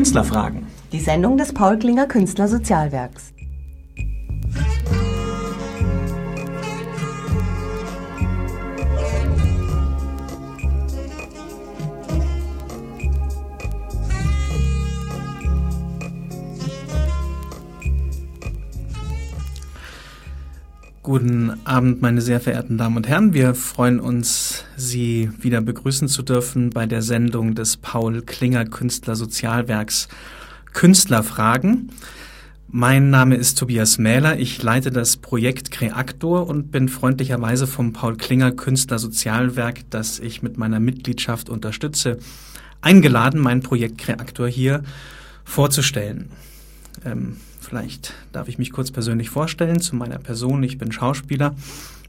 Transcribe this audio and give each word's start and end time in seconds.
Künstlerfragen. 0.00 0.66
Die 0.92 0.98
Sendung 0.98 1.36
des 1.36 1.52
Paul 1.52 1.78
Klinger 1.78 2.06
Künstlersozialwerks. 2.06 3.34
Guten 21.10 21.58
Abend, 21.64 22.02
meine 22.02 22.20
sehr 22.20 22.38
verehrten 22.38 22.78
Damen 22.78 22.96
und 22.96 23.08
Herren. 23.08 23.34
Wir 23.34 23.56
freuen 23.56 23.98
uns, 23.98 24.64
Sie 24.76 25.28
wieder 25.40 25.60
begrüßen 25.60 26.06
zu 26.06 26.22
dürfen 26.22 26.70
bei 26.70 26.86
der 26.86 27.02
Sendung 27.02 27.56
des 27.56 27.78
Paul 27.78 28.22
Klinger 28.22 28.64
Künstlersozialwerks 28.64 30.06
Künstlerfragen. 30.72 31.90
Mein 32.68 33.10
Name 33.10 33.34
ist 33.34 33.58
Tobias 33.58 33.98
Mähler. 33.98 34.38
Ich 34.38 34.62
leite 34.62 34.92
das 34.92 35.16
Projekt 35.16 35.72
Kreaktor 35.72 36.46
und 36.46 36.70
bin 36.70 36.88
freundlicherweise 36.88 37.66
vom 37.66 37.92
Paul 37.92 38.16
Klinger 38.16 38.52
Künstlersozialwerk, 38.52 39.90
das 39.90 40.20
ich 40.20 40.44
mit 40.44 40.58
meiner 40.58 40.78
Mitgliedschaft 40.78 41.50
unterstütze, 41.50 42.20
eingeladen, 42.82 43.40
mein 43.40 43.62
Projekt 43.62 43.98
Kreaktor 43.98 44.46
hier 44.46 44.84
vorzustellen. 45.42 46.30
Ähm, 47.04 47.34
Vielleicht 47.70 48.14
darf 48.32 48.48
ich 48.48 48.58
mich 48.58 48.72
kurz 48.72 48.90
persönlich 48.90 49.30
vorstellen 49.30 49.80
zu 49.80 49.94
meiner 49.94 50.18
Person. 50.18 50.60
Ich 50.64 50.76
bin 50.76 50.90
Schauspieler, 50.90 51.54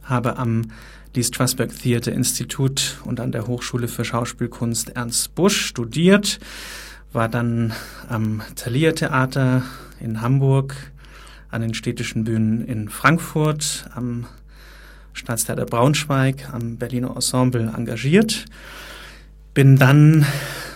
habe 0.02 0.38
am 0.38 0.72
Lee 1.14 1.22
Strasberg 1.22 1.70
Theater 1.70 2.12
Institut 2.14 2.98
und 3.06 3.20
an 3.20 3.32
der 3.32 3.46
Hochschule 3.46 3.88
für 3.88 4.04
Schauspielkunst 4.04 4.96
Ernst 4.96 5.36
Busch 5.36 5.64
studiert, 5.64 6.40
war 7.14 7.30
dann 7.30 7.74
am 8.10 8.42
Thalia 8.56 8.94
Theater 8.94 9.62
in 10.00 10.22
Hamburg, 10.22 10.76
an 11.52 11.62
den 11.62 11.76
städtischen 11.76 12.24
Bühnen 12.24 12.66
in 12.66 12.90
Frankfurt, 12.90 13.86
am 13.94 14.26
Staatstheater 15.14 15.68
Braunschweig, 15.68 16.52
am 16.52 16.78
Berliner 16.78 17.14
Ensemble 17.14 17.72
engagiert, 17.78 18.46
bin 19.54 19.78
dann 19.78 20.26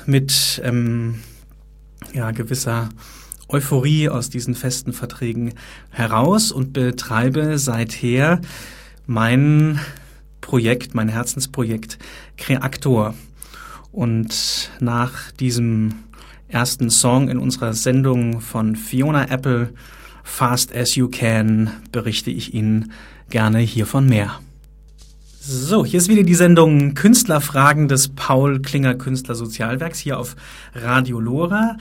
mit 0.05 0.61
ähm, 0.63 1.21
ja, 2.13 2.29
gewisser 2.29 2.89
Euphorie 3.47 4.09
aus 4.09 4.29
diesen 4.29 4.55
festen 4.55 4.93
Verträgen 4.93 5.53
heraus 5.89 6.51
und 6.51 6.73
betreibe 6.73 7.57
seither 7.59 8.41
mein 9.05 9.79
Projekt, 10.41 10.95
mein 10.95 11.09
Herzensprojekt 11.09 11.97
Kreaktor. 12.37 13.13
Und 13.91 14.69
nach 14.79 15.31
diesem 15.31 15.93
ersten 16.47 16.89
Song 16.89 17.29
in 17.29 17.37
unserer 17.37 17.73
Sendung 17.73 18.41
von 18.41 18.75
Fiona 18.75 19.29
Apple, 19.29 19.73
Fast 20.23 20.75
as 20.75 20.95
You 20.95 21.07
Can, 21.07 21.69
berichte 21.91 22.31
ich 22.31 22.53
Ihnen 22.53 22.91
gerne 23.29 23.59
hiervon 23.59 24.07
mehr. 24.07 24.39
So, 25.39 25.85
hier 25.85 25.99
ist 25.99 26.09
wieder 26.09 26.23
die 26.23 26.33
Sendung 26.33 26.95
Künstlerfragen 26.95 27.87
des 27.87 28.09
Paul 28.09 28.61
Klinger 28.63 28.95
Künstlersozialwerks 28.95 29.99
hier 29.99 30.17
auf 30.17 30.35
Radio 30.73 31.19
Lora. 31.19 31.77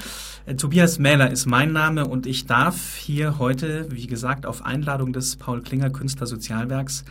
Äh, 0.47 0.57
Tobias 0.57 0.99
Mähler 0.99 1.31
ist 1.31 1.47
mein 1.47 1.73
Name 1.73 2.07
und 2.07 2.27
ich 2.27 2.47
darf 2.47 2.97
hier 2.97 3.39
heute, 3.39 3.91
wie 3.91 4.07
gesagt, 4.07 4.47
auf 4.47 4.65
Einladung 4.65 5.13
des 5.13 5.37
Paul 5.37 5.63
Klinger 5.63 5.91
Künstlersozialwerks 5.91 7.05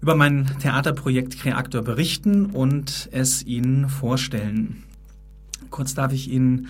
über 0.00 0.14
mein 0.16 0.46
Theaterprojekt 0.60 1.38
Kreaktor 1.38 1.82
berichten 1.82 2.46
und 2.46 3.08
es 3.12 3.44
Ihnen 3.44 3.88
vorstellen. 3.88 4.82
Kurz 5.70 5.94
darf 5.94 6.12
ich 6.12 6.30
Ihnen 6.30 6.68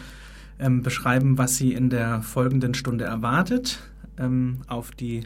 ähm, 0.58 0.82
beschreiben, 0.82 1.38
was 1.38 1.56
Sie 1.56 1.72
in 1.72 1.90
der 1.90 2.22
folgenden 2.22 2.74
Stunde 2.74 3.04
erwartet. 3.04 3.80
Ähm, 4.18 4.58
auf 4.68 4.90
die 4.92 5.24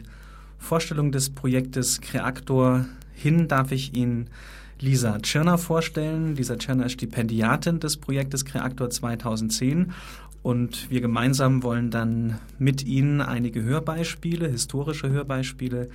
Vorstellung 0.57 1.11
des 1.11 1.29
Projektes 1.29 2.01
Kreaktor 2.01 2.85
hin 3.13 3.47
darf 3.47 3.71
ich 3.71 3.95
Ihnen 3.95 4.27
Lisa 4.79 5.19
Tschirner 5.19 5.57
vorstellen. 5.57 6.35
Lisa 6.37 6.55
Tschirner 6.55 6.85
ist 6.85 6.93
Stipendiatin 6.93 7.79
des 7.79 7.97
Projektes 7.97 8.45
Kreaktor 8.45 8.89
2010 8.89 9.91
und 10.41 10.89
wir 10.89 11.01
gemeinsam 11.01 11.63
wollen 11.63 11.91
dann 11.91 12.39
mit 12.57 12.85
Ihnen 12.85 13.21
einige 13.21 13.61
Hörbeispiele, 13.61 14.47
historische 14.47 15.09
Hörbeispiele 15.09 15.89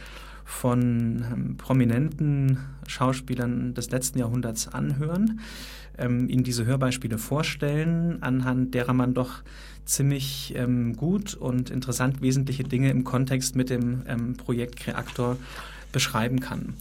von 0.45 1.25
ähm, 1.33 1.57
prominenten 1.57 2.59
Schauspielern 2.87 3.75
des 3.75 3.91
letzten 3.91 4.19
Jahrhunderts 4.19 4.69
anhören, 4.69 5.41
ähm, 5.97 6.29
Ihnen 6.29 6.45
diese 6.45 6.67
Hörbeispiele 6.67 7.19
vorstellen, 7.19 8.23
anhand 8.23 8.75
derer 8.75 8.93
man 8.93 9.15
doch 9.15 9.43
ziemlich 9.87 10.55
ähm, 10.57 10.97
gut 10.97 11.35
und 11.35 11.71
interessant 11.71 12.21
wesentliche 12.21 12.65
Dinge 12.65 12.91
im 12.91 13.05
Kontext 13.05 13.57
mit 13.57 13.71
dem 13.71 14.03
ähm, 14.07 14.37
Projekt 14.37 14.77
Kreaktor 14.77 15.37
beschreiben 15.93 16.41
kann. 16.41 16.75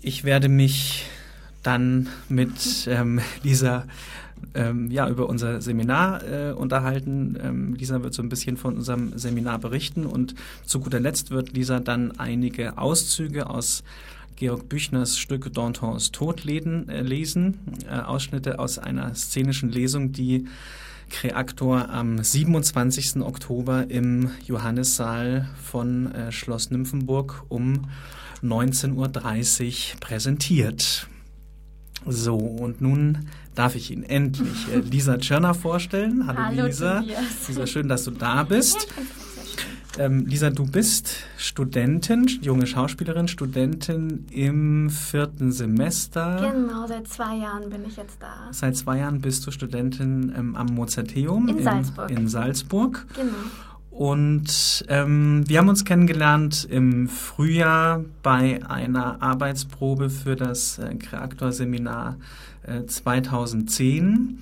Ich 0.00 0.24
werde 0.24 0.48
mich 0.48 1.06
dann 1.62 2.08
mit 2.28 2.88
ähm, 2.88 3.20
Lisa 3.42 3.84
ähm, 4.54 4.90
ja, 4.90 5.08
über 5.08 5.28
unser 5.28 5.60
Seminar 5.60 6.22
äh, 6.24 6.52
unterhalten. 6.52 7.36
Ähm, 7.42 7.74
Lisa 7.74 8.02
wird 8.02 8.14
so 8.14 8.22
ein 8.22 8.28
bisschen 8.28 8.56
von 8.56 8.76
unserem 8.76 9.16
Seminar 9.18 9.58
berichten 9.58 10.06
und 10.06 10.34
zu 10.64 10.80
guter 10.80 11.00
Letzt 11.00 11.30
wird 11.30 11.52
Lisa 11.52 11.80
dann 11.80 12.18
einige 12.18 12.78
Auszüge 12.78 13.50
aus 13.50 13.82
Georg 14.36 14.68
Büchners 14.68 15.18
Stück 15.18 15.52
Dantons 15.52 16.12
Tod 16.12 16.46
äh, 16.46 17.02
lesen, 17.02 17.58
äh, 17.90 17.98
Ausschnitte 18.00 18.60
aus 18.60 18.78
einer 18.78 19.14
szenischen 19.14 19.70
Lesung, 19.70 20.12
die 20.12 20.46
Kreaktor 21.10 21.90
am 21.90 22.22
27. 22.22 23.22
Oktober 23.22 23.90
im 23.90 24.30
Johannissaal 24.46 25.48
von 25.60 26.12
äh, 26.12 26.30
Schloss 26.30 26.70
Nymphenburg 26.70 27.44
um 27.48 27.88
19.30 28.42 28.94
Uhr 29.94 30.00
präsentiert. 30.00 31.08
So, 32.06 32.36
und 32.36 32.80
nun 32.80 33.28
darf 33.54 33.74
ich 33.74 33.90
Ihnen 33.90 34.04
endlich 34.04 34.68
äh, 34.72 34.78
Lisa 34.90 35.18
Tschörner 35.18 35.54
vorstellen. 35.54 36.26
Hallo, 36.26 36.38
Hallo 36.38 36.66
Lisa. 36.66 37.00
Tobias. 37.00 37.48
Lisa, 37.48 37.66
schön, 37.66 37.88
dass 37.88 38.04
du 38.04 38.12
da 38.12 38.44
bist. 38.44 38.88
Ähm, 39.98 40.26
Lisa, 40.26 40.50
du 40.50 40.64
bist 40.64 41.24
Studentin, 41.38 42.26
junge 42.40 42.68
Schauspielerin, 42.68 43.26
Studentin 43.26 44.26
im 44.30 44.90
vierten 44.90 45.50
Semester. 45.50 46.52
Genau, 46.52 46.86
seit 46.86 47.08
zwei 47.08 47.36
Jahren 47.36 47.68
bin 47.68 47.84
ich 47.84 47.96
jetzt 47.96 48.18
da. 48.20 48.48
Seit 48.52 48.76
zwei 48.76 48.98
Jahren 48.98 49.20
bist 49.20 49.44
du 49.46 49.50
Studentin 49.50 50.32
ähm, 50.36 50.54
am 50.54 50.66
Mozarteum 50.66 51.48
in, 51.48 51.58
in 51.58 51.64
Salzburg. 51.64 52.10
In 52.10 52.28
Salzburg. 52.28 53.06
Genau. 53.16 53.32
Und 53.98 54.84
ähm, 54.86 55.42
wir 55.48 55.58
haben 55.58 55.68
uns 55.68 55.84
kennengelernt 55.84 56.68
im 56.70 57.08
Frühjahr 57.08 58.04
bei 58.22 58.60
einer 58.64 59.20
Arbeitsprobe 59.20 60.08
für 60.08 60.36
das 60.36 60.78
äh, 60.78 60.94
Kreaktor-Seminar 60.94 62.16
äh, 62.62 62.84
2010. 62.86 64.38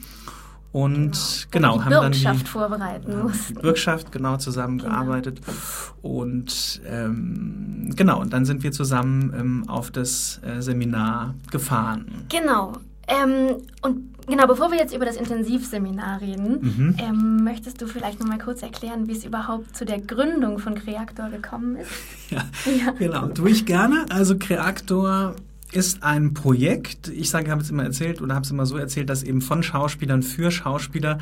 Und 0.73 1.49
genau, 1.51 1.79
genau 1.79 1.85
haben 1.87 1.91
dann 1.91 2.13
die 2.13 2.45
vorbereiten 2.45 3.23
mussten. 3.23 3.55
Bürgschaft 3.55 4.13
genau 4.13 4.37
zusammengearbeitet. 4.37 5.41
Genau. 5.41 6.17
Und 6.19 6.83
ähm, 6.87 7.95
genau, 7.97 8.21
und 8.21 8.35
dann 8.35 8.45
sind 8.45 8.63
wir 8.63 8.73
zusammen 8.73 9.33
ähm, 9.35 9.69
auf 9.71 9.91
das 9.91 10.39
äh, 10.45 10.61
Seminar 10.61 11.35
gefahren. 11.51 12.27
Genau. 12.29 12.75
Ähm, 13.09 13.57
und 13.83 14.17
genau, 14.27 14.47
bevor 14.47 14.71
wir 14.71 14.79
jetzt 14.79 14.95
über 14.95 15.05
das 15.05 15.17
Intensivseminar 15.17 16.21
reden, 16.21 16.59
mhm. 16.61 16.97
ähm, 16.99 17.45
möchtest 17.45 17.81
du 17.81 17.87
vielleicht 17.87 18.21
noch 18.21 18.27
mal 18.27 18.39
kurz 18.39 18.63
erklären, 18.63 19.07
wie 19.07 19.13
es 19.13 19.25
überhaupt 19.25 19.77
zu 19.77 19.85
der 19.85 20.01
Gründung 20.01 20.59
von 20.59 20.75
Kreaktor 20.75 21.31
gekommen 21.31 21.77
ist? 21.77 21.91
Ja, 22.29 22.45
ja. 22.65 22.91
genau, 22.91 23.29
tue 23.29 23.51
ich 23.51 23.67
gerne. 23.67 24.07
Also 24.11 24.37
Kreaktor 24.37 25.37
ist 25.71 26.03
ein 26.03 26.35
Projekt, 26.35 27.07
ich 27.07 27.31
sage, 27.31 27.47
ich 27.47 27.51
habe 27.53 27.63
es 27.63 27.71
immer 27.71 27.85
erzählt 27.85 28.21
oder 28.21 28.35
habe 28.35 28.45
es 28.45 28.51
immer 28.51 28.67
so 28.67 28.77
erzählt, 28.77 29.09
dass 29.09 29.23
eben 29.23 29.41
von 29.41 29.63
Schauspielern 29.63 30.25
für 30.25 30.51
Schauspieler 30.51 31.19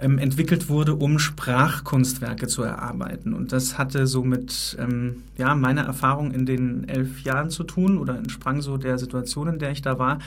ähm, 0.00 0.18
entwickelt 0.18 0.68
wurde, 0.68 0.94
um 0.94 1.18
Sprachkunstwerke 1.18 2.46
zu 2.46 2.62
erarbeiten. 2.62 3.32
Und 3.34 3.52
das 3.52 3.78
hatte 3.78 4.06
so 4.06 4.24
mit 4.24 4.76
ähm, 4.78 5.22
ja, 5.36 5.54
meiner 5.54 5.82
Erfahrung 5.82 6.32
in 6.32 6.46
den 6.46 6.88
elf 6.88 7.22
Jahren 7.22 7.50
zu 7.50 7.64
tun 7.64 7.98
oder 7.98 8.16
entsprang 8.16 8.62
so 8.62 8.76
der 8.76 8.98
Situation, 8.98 9.48
in 9.48 9.58
der 9.58 9.70
ich 9.70 9.82
da 9.82 9.98
war, 9.98 10.18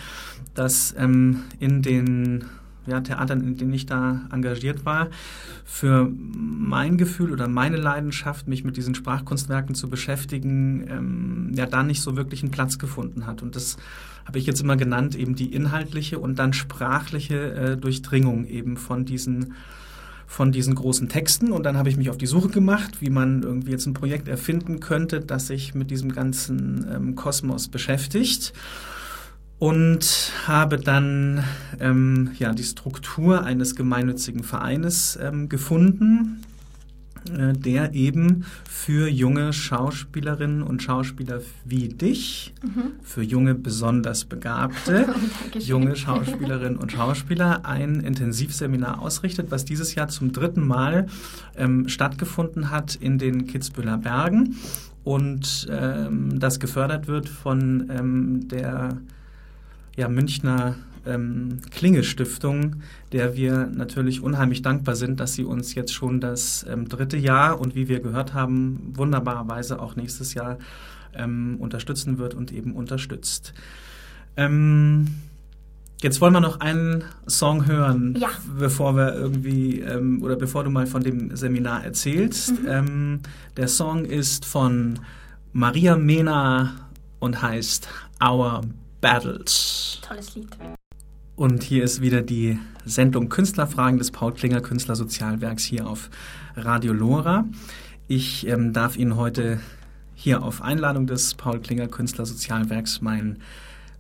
dass 0.53 0.95
ähm, 0.97 1.43
in 1.59 1.81
den 1.81 2.45
ja, 2.89 3.01
Theatern, 3.01 3.41
in 3.41 3.55
denen 3.55 3.73
ich 3.73 3.85
da 3.85 4.21
engagiert 4.31 4.85
war, 4.85 5.09
für 5.63 6.09
mein 6.11 6.97
Gefühl 6.97 7.31
oder 7.31 7.47
meine 7.47 7.77
Leidenschaft, 7.77 8.47
mich 8.47 8.63
mit 8.63 8.77
diesen 8.77 8.95
Sprachkunstwerken 8.95 9.75
zu 9.75 9.89
beschäftigen, 9.89 10.87
ähm, 10.89 11.51
ja, 11.55 11.65
da 11.65 11.83
nicht 11.83 12.01
so 12.01 12.17
wirklich 12.17 12.41
einen 12.41 12.51
Platz 12.51 12.79
gefunden 12.79 13.27
hat. 13.27 13.41
Und 13.41 13.55
das 13.55 13.77
habe 14.29 14.37
ich 14.37 14.45
jetzt 14.45 14.61
immer 14.61 14.77
genannt, 14.77 15.15
eben 15.15 15.33
die 15.33 15.51
inhaltliche 15.51 16.19
und 16.19 16.37
dann 16.37 16.53
sprachliche 16.53 17.51
äh, 17.51 17.77
Durchdringung 17.77 18.45
eben 18.45 18.77
von 18.77 19.03
diesen 19.03 19.55
von 20.27 20.51
diesen 20.51 20.75
großen 20.75 21.09
Texten. 21.09 21.51
Und 21.51 21.63
dann 21.63 21.77
habe 21.77 21.89
ich 21.89 21.97
mich 21.97 22.11
auf 22.11 22.17
die 22.17 22.27
Suche 22.27 22.49
gemacht, 22.49 23.01
wie 23.01 23.09
man 23.09 23.41
irgendwie 23.41 23.71
jetzt 23.71 23.87
ein 23.87 23.95
Projekt 23.95 24.27
erfinden 24.27 24.79
könnte, 24.79 25.21
das 25.21 25.47
sich 25.47 25.73
mit 25.73 25.89
diesem 25.89 26.11
ganzen 26.11 26.85
ähm, 26.93 27.15
Kosmos 27.15 27.69
beschäftigt. 27.69 28.53
Und 29.57 30.31
habe 30.45 30.77
dann 30.77 31.43
ähm, 31.79 32.29
ja, 32.37 32.53
die 32.53 32.63
Struktur 32.63 33.43
eines 33.43 33.75
gemeinnützigen 33.75 34.43
Vereines 34.43 35.17
ähm, 35.19 35.49
gefunden, 35.49 36.43
der 37.53 37.93
eben 37.93 38.45
für 38.69 39.07
junge 39.07 39.53
Schauspielerinnen 39.53 40.63
und 40.63 40.81
Schauspieler 40.83 41.41
wie 41.65 41.89
dich, 41.89 42.53
mhm. 42.63 42.93
für 43.03 43.21
junge 43.21 43.55
besonders 43.55 44.25
begabte 44.25 45.07
junge 45.59 45.95
Schauspielerinnen 45.95 46.77
und 46.77 46.91
Schauspieler 46.91 47.65
ein 47.65 48.01
Intensivseminar 48.01 49.01
ausrichtet, 49.01 49.51
was 49.51 49.65
dieses 49.65 49.95
Jahr 49.95 50.07
zum 50.07 50.31
dritten 50.31 50.65
Mal 50.65 51.07
ähm, 51.55 51.87
stattgefunden 51.89 52.69
hat 52.69 52.95
in 52.95 53.17
den 53.17 53.47
Kitzbüheler 53.47 53.97
Bergen 53.97 54.55
und 55.03 55.67
ähm, 55.71 56.39
das 56.39 56.59
gefördert 56.59 57.07
wird 57.07 57.29
von 57.29 57.89
ähm, 57.89 58.47
der 58.47 58.97
ja, 59.95 60.07
Münchner 60.07 60.75
ähm, 61.09 61.59
Klinge-Stiftung, 61.71 62.77
der 63.11 63.35
wir 63.35 63.67
natürlich 63.73 64.21
unheimlich 64.21 64.61
dankbar 64.61 64.95
sind, 64.95 65.19
dass 65.19 65.33
sie 65.33 65.43
uns 65.43 65.75
jetzt 65.75 65.93
schon 65.93 66.21
das 66.21 66.65
ähm, 66.69 66.87
dritte 66.87 67.17
Jahr 67.17 67.59
und 67.59 67.75
wie 67.75 67.89
wir 67.89 67.99
gehört 67.99 68.33
haben, 68.33 68.93
wunderbarerweise 68.95 69.79
auch 69.79 69.95
nächstes 69.95 70.33
Jahr 70.33 70.57
ähm, 71.13 71.57
unterstützen 71.59 72.17
wird 72.17 72.33
und 72.33 72.51
eben 72.51 72.73
unterstützt. 72.73 73.53
Ähm, 74.37 75.07
jetzt 76.01 76.21
wollen 76.21 76.33
wir 76.33 76.39
noch 76.39 76.59
einen 76.59 77.03
Song 77.27 77.65
hören, 77.65 78.15
ja. 78.19 78.29
bevor 78.57 78.95
wir 78.95 79.13
irgendwie 79.15 79.79
ähm, 79.81 80.21
oder 80.23 80.35
bevor 80.35 80.63
du 80.63 80.69
mal 80.69 80.87
von 80.87 81.03
dem 81.03 81.35
Seminar 81.35 81.83
erzählst. 81.83 82.61
Mhm. 82.61 82.67
Ähm, 82.67 83.19
der 83.57 83.67
Song 83.67 84.05
ist 84.05 84.45
von 84.45 84.99
Maria 85.51 85.95
Mena 85.95 86.89
und 87.19 87.41
heißt 87.41 87.87
Our 88.23 88.61
Battles. 89.01 89.99
Tolles 90.01 90.35
Lied. 90.35 90.78
Und 91.39 91.63
hier 91.63 91.85
ist 91.85 92.01
wieder 92.01 92.21
die 92.21 92.59
Sendung 92.83 93.29
Künstlerfragen 93.29 93.97
des 93.97 94.11
Paul 94.11 94.33
Klinger 94.33 94.59
Künstlersozialwerks 94.59 95.63
hier 95.63 95.87
auf 95.87 96.09
Radio 96.57 96.91
Lora. 96.91 97.45
Ich 98.09 98.45
ähm, 98.45 98.73
darf 98.73 98.97
Ihnen 98.97 99.15
heute 99.15 99.61
hier 100.15 100.43
auf 100.43 100.61
Einladung 100.61 101.07
des 101.07 101.35
Paul 101.35 101.61
Klinger 101.61 101.87
Künstlersozialwerks 101.87 102.99
mein 102.99 103.37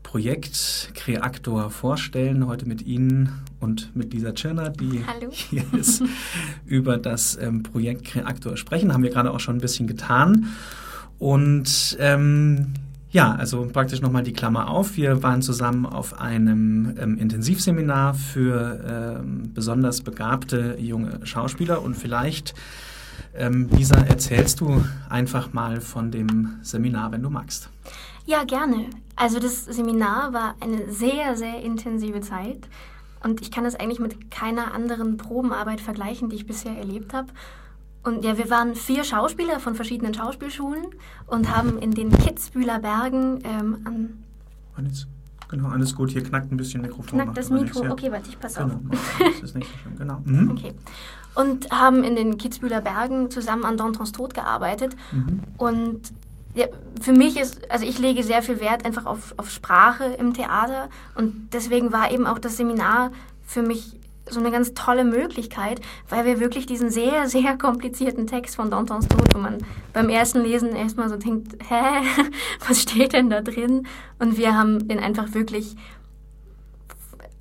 Projekt 0.03 0.91
Kreaktor 0.95 1.69
vorstellen. 1.69 2.45
Heute 2.45 2.65
mit 2.65 2.81
Ihnen 2.81 3.31
und 3.61 3.95
mit 3.95 4.13
Lisa 4.13 4.33
Tschirner, 4.33 4.71
die 4.71 5.05
Hallo. 5.07 5.29
hier 5.31 5.63
ist, 5.79 6.03
über 6.65 6.97
das 6.97 7.37
ähm, 7.41 7.63
Projekt 7.63 8.03
Kreaktor 8.03 8.57
sprechen. 8.57 8.91
Haben 8.91 9.03
wir 9.03 9.11
gerade 9.11 9.31
auch 9.31 9.39
schon 9.39 9.55
ein 9.55 9.61
bisschen 9.61 9.87
getan. 9.87 10.47
Und 11.19 11.95
ähm, 12.01 12.73
ja, 13.11 13.33
also 13.33 13.67
praktisch 13.71 14.01
nochmal 14.01 14.23
die 14.23 14.33
Klammer 14.33 14.69
auf. 14.69 14.95
Wir 14.95 15.23
waren 15.23 15.41
zusammen 15.41 15.85
auf 15.85 16.19
einem 16.19 16.95
ähm, 16.99 17.17
Intensivseminar 17.17 18.13
für 18.13 19.19
ähm, 19.19 19.51
besonders 19.53 20.01
begabte 20.01 20.77
junge 20.79 21.25
Schauspieler 21.25 21.81
und 21.81 21.95
vielleicht, 21.95 22.53
ähm, 23.35 23.67
Lisa, 23.71 23.97
erzählst 23.97 24.61
du 24.61 24.83
einfach 25.09 25.53
mal 25.53 25.81
von 25.81 26.11
dem 26.11 26.59
Seminar, 26.61 27.11
wenn 27.11 27.23
du 27.23 27.29
magst. 27.29 27.69
Ja, 28.25 28.43
gerne. 28.43 28.85
Also 29.15 29.39
das 29.39 29.65
Seminar 29.65 30.33
war 30.33 30.55
eine 30.59 30.91
sehr, 30.91 31.35
sehr 31.35 31.63
intensive 31.63 32.21
Zeit 32.21 32.67
und 33.23 33.41
ich 33.41 33.49
kann 33.49 33.65
es 33.65 33.75
eigentlich 33.75 33.99
mit 33.99 34.29
keiner 34.29 34.73
anderen 34.73 35.17
Probenarbeit 35.17 35.81
vergleichen, 35.81 36.29
die 36.29 36.35
ich 36.35 36.45
bisher 36.45 36.77
erlebt 36.77 37.13
habe. 37.13 37.29
Und 38.03 38.23
ja, 38.23 38.37
wir 38.37 38.49
waren 38.49 38.75
vier 38.75 39.03
Schauspieler 39.03 39.59
von 39.59 39.75
verschiedenen 39.75 40.13
Schauspielschulen 40.13 40.85
und 41.27 41.55
haben 41.55 41.77
in 41.79 41.91
den 41.91 42.11
Kitzbühler 42.11 42.79
Bergen 42.79 43.39
ähm, 43.43 43.77
an. 43.83 44.23
Alles, 44.75 45.07
genau, 45.49 45.67
alles 45.69 45.95
gut. 45.95 46.11
Hier 46.11 46.23
knackt 46.23 46.51
ein 46.51 46.57
bisschen 46.57 46.81
Mikrofon. 46.81 47.19
Knackt 47.19 47.37
das 47.37 47.49
Mikro? 47.49 47.63
Nichts, 47.63 47.79
ja. 47.81 47.91
Okay, 47.91 48.11
warte, 48.11 48.29
ich 48.29 48.39
pass 48.39 48.55
genau, 48.55 48.75
auf. 48.75 48.81
Das 49.19 49.41
ist 49.41 49.55
nicht 49.55 49.69
so 49.69 49.77
schlimm, 49.79 49.97
genau. 49.97 50.21
Mhm. 50.23 50.51
Okay. 50.51 50.73
Und 51.35 51.69
haben 51.71 52.03
in 52.03 52.15
den 52.15 52.37
Kitzbühler 52.37 52.81
Bergen 52.81 53.29
zusammen 53.31 53.65
an 53.65 53.75
Dantons 53.75 54.13
Tod 54.13 54.33
gearbeitet. 54.33 54.95
Mhm. 55.11 55.41
Und 55.57 56.01
ja, 56.55 56.67
für 57.01 57.13
mich 57.13 57.39
ist, 57.39 57.69
also 57.69 57.85
ich 57.85 57.99
lege 57.99 58.23
sehr 58.23 58.41
viel 58.41 58.59
Wert 58.59 58.85
einfach 58.85 59.05
auf, 59.05 59.33
auf 59.37 59.51
Sprache 59.51 60.05
im 60.05 60.33
Theater. 60.33 60.89
Und 61.15 61.49
deswegen 61.53 61.91
war 61.91 62.11
eben 62.11 62.25
auch 62.25 62.39
das 62.39 62.57
Seminar 62.57 63.11
für 63.45 63.61
mich 63.61 63.99
so 64.29 64.39
eine 64.39 64.51
ganz 64.51 64.73
tolle 64.73 65.03
Möglichkeit, 65.03 65.81
weil 66.09 66.25
wir 66.25 66.39
wirklich 66.39 66.65
diesen 66.65 66.89
sehr, 66.89 67.27
sehr 67.27 67.57
komplizierten 67.57 68.27
Text 68.27 68.55
von 68.55 68.71
Dantons 68.71 69.07
Tod, 69.07 69.33
wo 69.33 69.39
man 69.39 69.57
beim 69.93 70.09
ersten 70.09 70.41
Lesen 70.41 70.75
erstmal 70.75 71.09
so 71.09 71.17
denkt, 71.17 71.53
hä, 71.67 72.05
was 72.67 72.81
steht 72.81 73.13
denn 73.13 73.29
da 73.29 73.41
drin? 73.41 73.87
Und 74.19 74.37
wir 74.37 74.55
haben 74.57 74.87
den 74.87 74.99
einfach 74.99 75.33
wirklich 75.33 75.75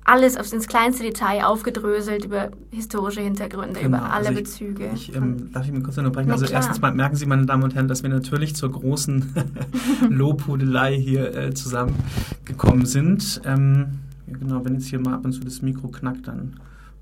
alles 0.09 0.37
aufs 0.37 0.51
ins 0.51 0.67
kleinste 0.67 1.03
Detail 1.03 1.43
aufgedröselt 1.43 2.25
über 2.25 2.49
historische 2.71 3.21
Hintergründe, 3.21 3.79
genau, 3.79 3.97
über 3.99 4.11
alle 4.11 4.29
also 4.29 4.31
ich, 4.31 4.37
Bezüge. 4.37 4.89
Ich, 4.95 5.15
ähm, 5.15 5.51
darf 5.51 5.65
ich 5.65 5.71
mir 5.71 5.83
kurz 5.83 5.99
unterbrechen? 5.99 6.31
Also 6.31 6.47
erstens 6.47 6.81
mal 6.81 6.91
merken 6.91 7.15
Sie, 7.15 7.27
meine 7.27 7.45
Damen 7.45 7.61
und 7.63 7.75
Herren, 7.75 7.87
dass 7.87 8.01
wir 8.01 8.09
natürlich 8.09 8.55
zur 8.55 8.71
großen 8.71 9.35
Lobhudelei 10.09 10.97
hier 10.97 11.35
äh, 11.35 11.53
zusammengekommen 11.53 12.87
sind. 12.87 13.41
Ähm, 13.45 13.99
genau, 14.25 14.65
wenn 14.65 14.73
jetzt 14.73 14.87
hier 14.87 14.99
mal 14.99 15.13
ab 15.13 15.25
und 15.25 15.33
zu 15.33 15.41
das 15.41 15.61
Mikro 15.61 15.89
knackt, 15.89 16.27
dann 16.27 16.59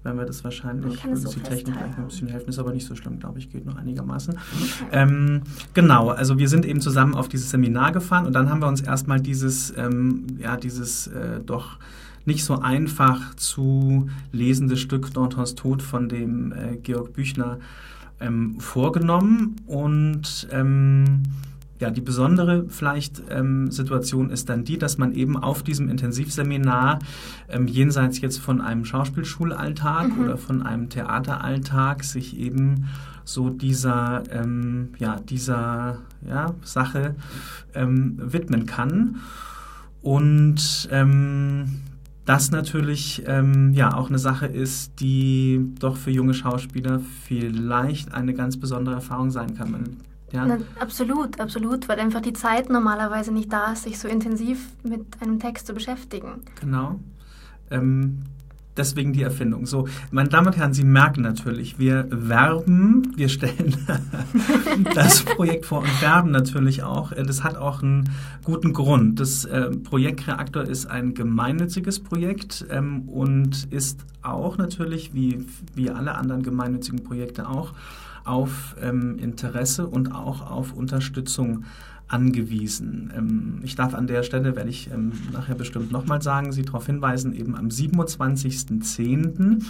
werden 0.07 0.17
wir 0.17 0.25
das 0.25 0.43
wahrscheinlich, 0.43 1.01
kann 1.01 1.11
uns 1.11 1.29
die 1.29 1.39
Technik 1.41 1.75
ein 1.77 2.05
bisschen 2.07 2.29
helfen. 2.29 2.49
Ist 2.49 2.59
aber 2.59 2.73
nicht 2.73 2.87
so 2.87 2.95
schlimm, 2.95 3.19
glaube 3.19 3.39
ich, 3.39 3.51
geht 3.51 3.65
noch 3.65 3.75
einigermaßen. 3.75 4.33
Okay. 4.33 4.87
Ähm, 4.93 5.41
genau, 5.73 6.09
also 6.09 6.39
wir 6.39 6.47
sind 6.47 6.65
eben 6.65 6.79
zusammen 6.79 7.13
auf 7.13 7.27
dieses 7.27 7.49
Seminar 7.49 7.91
gefahren 7.91 8.25
und 8.25 8.33
dann 8.33 8.49
haben 8.49 8.61
wir 8.61 8.67
uns 8.67 8.81
erstmal 8.81 9.19
dieses, 9.19 9.73
ähm, 9.77 10.25
ja, 10.39 10.55
dieses 10.55 11.07
äh, 11.07 11.41
doch 11.45 11.77
nicht 12.25 12.43
so 12.43 12.59
einfach 12.59 13.35
zu 13.35 14.09
lesende 14.31 14.77
Stück 14.77 15.13
Dantons 15.13 15.55
Tod 15.55 15.81
von 15.81 16.09
dem 16.09 16.53
äh, 16.53 16.77
Georg 16.77 17.13
Büchner 17.13 17.59
ähm, 18.19 18.59
vorgenommen 18.59 19.57
und 19.65 20.47
ähm, 20.51 21.23
ja, 21.79 21.91
die 21.91 22.01
besondere 22.01 22.65
vielleicht 22.69 23.21
ähm, 23.29 23.71
Situation 23.71 24.29
ist 24.29 24.49
dann 24.49 24.63
die, 24.63 24.77
dass 24.77 24.97
man 24.97 25.13
eben 25.13 25.37
auf 25.37 25.63
diesem 25.63 25.89
Intensivseminar 25.89 26.99
ähm, 27.49 27.67
jenseits 27.67 28.19
jetzt 28.21 28.39
von 28.39 28.61
einem 28.61 28.85
Schauspielschulalltag 28.85 30.15
mhm. 30.15 30.23
oder 30.23 30.37
von 30.37 30.63
einem 30.63 30.89
Theateralltag 30.89 32.03
sich 32.03 32.37
eben 32.37 32.87
so 33.23 33.49
dieser, 33.49 34.23
ähm, 34.31 34.89
ja, 34.97 35.19
dieser 35.19 35.99
ja, 36.27 36.53
Sache 36.63 37.15
ähm, 37.75 38.15
widmen 38.17 38.65
kann. 38.65 39.17
Und 40.01 40.87
ähm, 40.91 41.81
das 42.25 42.51
natürlich 42.51 43.23
ähm, 43.25 43.73
ja 43.73 43.93
auch 43.93 44.09
eine 44.09 44.19
Sache 44.19 44.47
ist, 44.47 44.99
die 44.99 45.61
doch 45.79 45.97
für 45.97 46.11
junge 46.11 46.33
Schauspieler 46.33 47.01
vielleicht 47.23 48.13
eine 48.13 48.33
ganz 48.33 48.57
besondere 48.57 48.95
Erfahrung 48.95 49.31
sein 49.31 49.55
kann. 49.55 49.71
Man 49.71 49.97
ja. 50.31 50.45
Na, 50.45 50.57
absolut, 50.79 51.39
absolut, 51.39 51.87
weil 51.87 51.99
einfach 51.99 52.21
die 52.21 52.33
Zeit 52.33 52.69
normalerweise 52.69 53.31
nicht 53.31 53.51
da 53.51 53.73
ist, 53.73 53.83
sich 53.83 53.97
so 53.97 54.07
intensiv 54.07 54.67
mit 54.83 55.01
einem 55.21 55.39
Text 55.39 55.67
zu 55.67 55.73
beschäftigen. 55.73 56.41
Genau. 56.59 56.99
Ähm, 57.71 58.23
deswegen 58.77 59.13
die 59.13 59.23
Erfindung. 59.23 59.65
So, 59.65 59.87
meine 60.11 60.29
Damen 60.29 60.47
und 60.47 60.57
Herren, 60.57 60.73
Sie 60.73 60.83
merken 60.83 61.21
natürlich, 61.21 61.79
wir 61.79 62.07
werben, 62.09 63.13
wir 63.15 63.29
stellen 63.29 63.75
das 64.95 65.23
Projekt 65.23 65.65
vor 65.65 65.79
und 65.79 66.01
werben 66.01 66.31
natürlich 66.31 66.83
auch. 66.83 67.11
Äh, 67.11 67.23
das 67.23 67.43
hat 67.43 67.55
auch 67.57 67.81
einen 67.81 68.09
guten 68.43 68.73
Grund. 68.73 69.19
Das 69.19 69.45
äh, 69.45 69.69
Projekt 69.71 70.27
Reaktor 70.27 70.63
ist 70.63 70.85
ein 70.85 71.13
gemeinnütziges 71.13 71.99
Projekt 71.99 72.65
ähm, 72.69 73.07
und 73.09 73.67
ist 73.71 74.05
auch 74.21 74.57
natürlich, 74.57 75.13
wie, 75.13 75.45
wie 75.73 75.89
alle 75.89 76.15
anderen 76.15 76.43
gemeinnützigen 76.43 77.03
Projekte 77.03 77.47
auch, 77.47 77.73
auf 78.27 78.75
ähm, 78.81 79.17
Interesse 79.19 79.87
und 79.87 80.13
auch 80.13 80.49
auf 80.49 80.73
Unterstützung 80.73 81.63
angewiesen. 82.07 83.11
Ähm, 83.15 83.59
ich 83.63 83.75
darf 83.75 83.93
an 83.93 84.07
der 84.07 84.23
Stelle, 84.23 84.55
werde 84.55 84.69
ich 84.69 84.91
ähm, 84.91 85.11
nachher 85.31 85.55
bestimmt 85.55 85.91
nochmal 85.91 86.21
sagen, 86.21 86.51
Sie 86.51 86.63
darauf 86.63 86.85
hinweisen, 86.85 87.33
eben 87.33 87.55
am 87.55 87.67
27.10. 87.67 89.63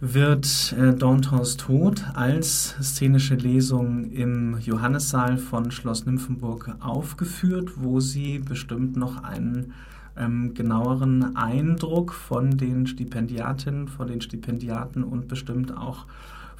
wird 0.00 0.74
äh, 0.78 0.94
Dantons 0.94 1.56
Tod 1.56 2.04
als 2.14 2.76
szenische 2.80 3.34
Lesung 3.34 4.10
im 4.10 4.58
Johannissaal 4.58 5.38
von 5.38 5.70
Schloss 5.70 6.06
Nymphenburg 6.06 6.74
aufgeführt, 6.80 7.72
wo 7.76 8.00
Sie 8.00 8.38
bestimmt 8.38 8.96
noch 8.96 9.22
einen 9.22 9.72
ähm, 10.16 10.54
genaueren 10.54 11.36
Eindruck 11.36 12.12
von 12.12 12.56
den 12.56 12.86
Stipendiatinnen, 12.86 13.88
von 13.88 14.08
den 14.08 14.20
Stipendiaten 14.20 15.02
und 15.02 15.28
bestimmt 15.28 15.76
auch 15.76 16.06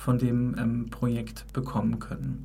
von 0.02 0.18
dem 0.18 0.56
ähm, 0.59 0.90
Projekt 0.90 1.44
bekommen 1.52 2.00
können. 2.00 2.44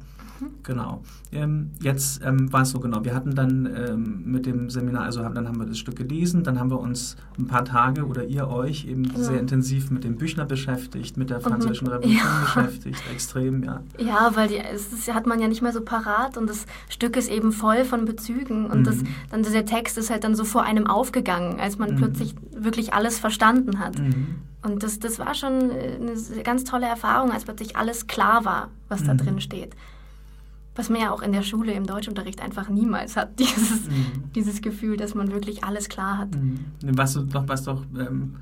Genau. 0.63 1.01
Ähm, 1.31 1.71
jetzt 1.81 2.21
ähm, 2.23 2.51
war 2.51 2.61
es 2.61 2.69
so 2.69 2.79
genau. 2.79 3.03
Wir 3.03 3.15
hatten 3.15 3.35
dann 3.35 3.65
ähm, 3.65 4.23
mit 4.25 4.45
dem 4.45 4.69
Seminar, 4.69 5.03
also 5.03 5.23
haben, 5.23 5.35
dann 5.35 5.47
haben 5.47 5.59
wir 5.59 5.65
das 5.65 5.77
Stück 5.77 5.95
gelesen, 5.95 6.43
dann 6.43 6.59
haben 6.59 6.69
wir 6.69 6.79
uns 6.79 7.17
ein 7.37 7.47
paar 7.47 7.65
Tage 7.65 8.05
oder 8.05 8.23
ihr 8.25 8.47
euch 8.47 8.85
eben 8.85 9.03
genau. 9.03 9.19
sehr 9.19 9.39
intensiv 9.39 9.91
mit 9.91 10.03
dem 10.03 10.17
Büchner 10.17 10.45
beschäftigt, 10.45 11.17
mit 11.17 11.29
der 11.29 11.41
französischen 11.41 11.87
Revolution 11.87 12.17
ja. 12.17 12.41
beschäftigt, 12.41 13.01
extrem, 13.11 13.63
ja. 13.63 13.81
Ja, 13.97 14.31
weil 14.35 14.47
die, 14.47 14.57
das 14.59 15.13
hat 15.13 15.25
man 15.25 15.39
ja 15.39 15.47
nicht 15.47 15.61
mehr 15.61 15.73
so 15.73 15.81
parat 15.81 16.37
und 16.37 16.49
das 16.49 16.65
Stück 16.89 17.17
ist 17.17 17.29
eben 17.29 17.51
voll 17.51 17.83
von 17.83 18.05
Bezügen 18.05 18.65
und 18.67 18.79
mhm. 18.79 18.83
das, 18.83 18.97
dann 19.31 19.43
dieser 19.43 19.65
Text 19.65 19.97
ist 19.97 20.09
halt 20.09 20.23
dann 20.23 20.35
so 20.35 20.43
vor 20.43 20.63
einem 20.63 20.87
aufgegangen, 20.87 21.59
als 21.59 21.77
man 21.77 21.91
mhm. 21.91 21.97
plötzlich 21.97 22.35
wirklich 22.51 22.93
alles 22.93 23.19
verstanden 23.19 23.79
hat. 23.79 23.99
Mhm. 23.99 24.35
Und 24.63 24.83
das, 24.83 24.99
das 24.99 25.19
war 25.19 25.33
schon 25.33 25.71
eine 25.71 26.43
ganz 26.43 26.63
tolle 26.63 26.87
Erfahrung, 26.87 27.31
als 27.31 27.45
plötzlich 27.45 27.77
alles 27.77 28.07
klar 28.07 28.43
war, 28.43 28.69
was 28.89 29.03
da 29.03 29.13
mhm. 29.13 29.17
drin 29.17 29.41
steht 29.41 29.75
was 30.77 30.89
man 30.89 31.01
ja 31.01 31.11
auch 31.11 31.21
in 31.21 31.31
der 31.31 31.41
Schule 31.41 31.73
im 31.73 31.85
Deutschunterricht 31.85 32.41
einfach 32.41 32.69
niemals 32.69 33.17
hat, 33.17 33.29
dieses, 33.39 33.89
mhm. 33.89 34.31
dieses 34.35 34.61
Gefühl, 34.61 34.95
dass 34.97 35.15
man 35.15 35.31
wirklich 35.31 35.63
alles 35.63 35.89
klar 35.89 36.17
hat. 36.17 36.35
Mhm. 36.35 36.59
Was 36.83 37.13
doch, 37.13 37.47
was 37.47 37.63
doch, 37.63 37.83
ähm, 37.97 38.35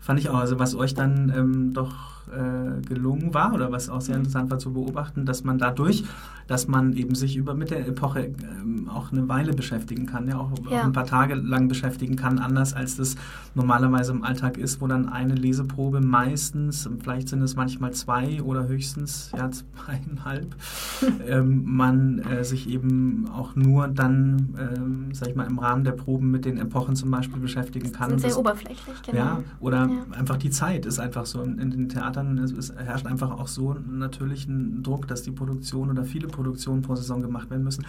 fand 0.00 0.18
ich 0.18 0.28
auch, 0.28 0.36
also 0.36 0.58
was 0.58 0.74
euch 0.74 0.94
dann 0.94 1.32
ähm, 1.34 1.74
doch 1.74 2.13
äh, 2.28 2.80
gelungen 2.86 3.34
war 3.34 3.54
oder 3.54 3.70
was 3.72 3.88
auch 3.88 4.00
sehr 4.00 4.16
interessant 4.16 4.50
war 4.50 4.58
zu 4.58 4.72
beobachten, 4.72 5.26
dass 5.26 5.44
man 5.44 5.58
dadurch, 5.58 6.04
dass 6.46 6.68
man 6.68 6.94
eben 6.94 7.14
sich 7.14 7.36
über 7.36 7.54
mit 7.54 7.70
der 7.70 7.86
Epoche 7.86 8.32
ähm, 8.60 8.88
auch 8.88 9.12
eine 9.12 9.28
Weile 9.28 9.52
beschäftigen 9.52 10.06
kann, 10.06 10.28
ja 10.28 10.38
auch, 10.38 10.50
ja. 10.70 10.80
auch, 10.80 10.84
ein 10.84 10.92
paar 10.92 11.06
Tage 11.06 11.34
lang 11.34 11.68
beschäftigen 11.68 12.16
kann, 12.16 12.38
anders 12.38 12.74
als 12.74 12.96
das 12.96 13.16
normalerweise 13.54 14.12
im 14.12 14.24
Alltag 14.24 14.58
ist, 14.58 14.80
wo 14.80 14.86
dann 14.86 15.08
eine 15.08 15.34
Leseprobe 15.34 16.00
meistens, 16.00 16.88
vielleicht 17.00 17.28
sind 17.28 17.42
es 17.42 17.56
manchmal 17.56 17.92
zwei 17.92 18.42
oder 18.42 18.66
höchstens 18.68 19.30
ja 19.36 19.50
zweieinhalb, 19.50 20.54
ähm, 21.26 21.62
man 21.64 22.18
äh, 22.20 22.44
sich 22.44 22.68
eben 22.68 23.28
auch 23.32 23.54
nur 23.54 23.88
dann, 23.88 24.54
ähm, 24.58 25.08
sag 25.12 25.28
ich 25.28 25.34
mal, 25.34 25.46
im 25.46 25.58
Rahmen 25.58 25.84
der 25.84 25.92
Proben 25.92 26.30
mit 26.30 26.44
den 26.44 26.58
Epochen 26.58 26.96
zum 26.96 27.10
Beispiel 27.10 27.40
beschäftigen 27.40 27.92
kann. 27.92 28.10
Das 28.10 28.20
sind 28.20 28.20
sehr 28.20 28.30
das, 28.30 28.38
oberflächlich, 28.38 29.02
genau. 29.02 29.18
Ja, 29.18 29.42
oder 29.60 29.88
ja. 29.88 30.16
einfach 30.18 30.36
die 30.36 30.50
Zeit 30.50 30.86
ist 30.86 30.98
einfach 30.98 31.26
so 31.26 31.42
in, 31.42 31.58
in 31.58 31.70
den 31.70 31.88
Theatern 31.88 32.13
Theatern 32.14 32.38
es, 32.38 32.52
es 32.52 32.74
herrscht 32.74 33.06
einfach 33.06 33.30
auch 33.30 33.48
so 33.48 33.74
natürlich 33.88 34.46
ein 34.46 34.82
Druck, 34.82 35.06
dass 35.08 35.22
die 35.22 35.30
Produktion 35.30 35.90
oder 35.90 36.04
viele 36.04 36.28
Produktionen 36.28 36.82
pro 36.82 36.94
Saison 36.94 37.22
gemacht 37.22 37.50
werden 37.50 37.64
müssen, 37.64 37.84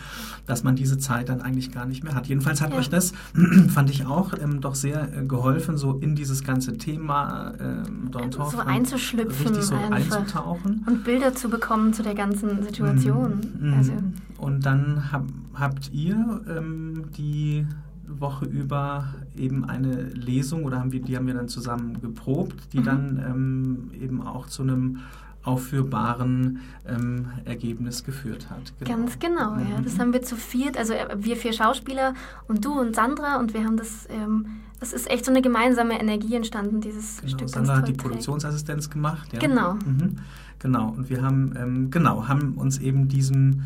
dass 0.46 0.64
man 0.64 0.76
diese 0.76 0.98
Zeit 0.98 1.30
dann 1.30 1.42
eigentlich 1.42 1.72
gar 1.72 1.86
nicht 1.86 2.04
mehr 2.04 2.16
hat. 2.16 2.28
Jedenfalls 2.28 2.62
hat 2.62 2.72
ja. 2.72 2.78
euch 2.78 2.90
das, 2.90 3.14
fand 3.70 3.90
ich 3.90 4.06
auch, 4.06 4.34
ähm, 4.40 4.62
doch 4.62 4.76
sehr 4.76 5.16
äh, 5.16 5.26
geholfen, 5.26 5.78
so 5.78 5.94
in 5.94 6.16
dieses 6.16 6.44
ganze 6.44 6.78
Thema 6.78 7.54
ähm, 7.60 8.12
Dornthoff 8.12 8.52
so 8.52 8.60
einzuschlüpfen, 8.60 9.48
richtig 9.48 9.66
so 9.66 9.76
einzutauchen 9.76 10.84
und 10.88 11.04
Bilder 11.04 11.34
zu 11.34 11.50
bekommen 11.50 11.94
zu 11.94 12.04
der 12.04 12.16
ganzen 12.16 12.64
Situation. 12.64 13.42
Mhm. 13.60 13.74
Also. 13.74 13.94
Und 14.38 14.66
dann 14.66 15.12
hab, 15.12 15.26
habt 15.54 15.92
ihr 15.94 16.42
ähm, 16.48 17.06
die 17.18 17.66
Woche 18.08 18.46
über 18.46 19.14
eben 19.36 19.66
eine 19.66 20.04
Lesung 20.04 20.64
oder 20.64 20.80
haben 20.80 20.92
wir, 20.92 21.02
die 21.02 21.16
haben 21.16 21.28
wir 21.28 21.34
dann 21.34 21.48
zusammen 21.48 22.02
geprobt, 22.02 22.74
die 22.74 22.80
mhm. 22.80 22.84
dann 22.84 23.24
ähm, 23.28 23.92
eben 24.00 24.22
auch 24.26 24.48
zu 24.48 24.64
einem 24.64 25.00
aufführbaren 25.46 26.60
ähm, 26.88 27.28
Ergebnis 27.46 28.04
geführt 28.04 28.50
hat. 28.50 28.74
Genau. 28.80 28.98
Ganz 28.98 29.20
genau, 29.20 29.52
mhm. 29.56 29.72
ja. 29.72 29.82
Das 29.84 30.00
haben 30.00 30.12
wir 30.12 30.22
zu 30.22 30.36
viert, 30.36 30.78
also 30.78 30.94
äh, 30.94 31.16
wir 31.18 31.38
vier 31.38 31.54
Schauspieler 31.54 32.14
und 32.48 32.66
du 32.66 32.74
und 32.74 32.96
Sandra 32.96 33.38
und 33.38 33.54
wir 33.54 33.64
haben 33.64 33.78
das, 33.78 34.08
ähm, 34.10 34.48
das 34.80 34.92
ist 34.92 35.10
echt 35.10 35.26
so 35.26 35.32
eine 35.32 35.42
gemeinsame 35.42 36.00
Energie 36.00 36.36
entstanden, 36.36 36.82
dieses 36.82 37.22
genau, 37.22 37.38
Stück. 37.38 37.50
Sandra 37.50 37.78
hat 37.78 37.88
die 37.88 37.94
Produktionsassistenz 37.94 38.90
gemacht, 38.90 39.32
ja. 39.34 39.40
Genau. 39.40 39.74
Mhm. 39.74 40.18
Genau, 40.60 40.90
und 40.90 41.10
wir 41.10 41.22
haben, 41.22 41.54
ähm, 41.58 41.92
genau, 41.92 42.28
haben 42.28 42.54
uns 42.54 42.80
eben 42.80 43.08
diesem 43.08 43.64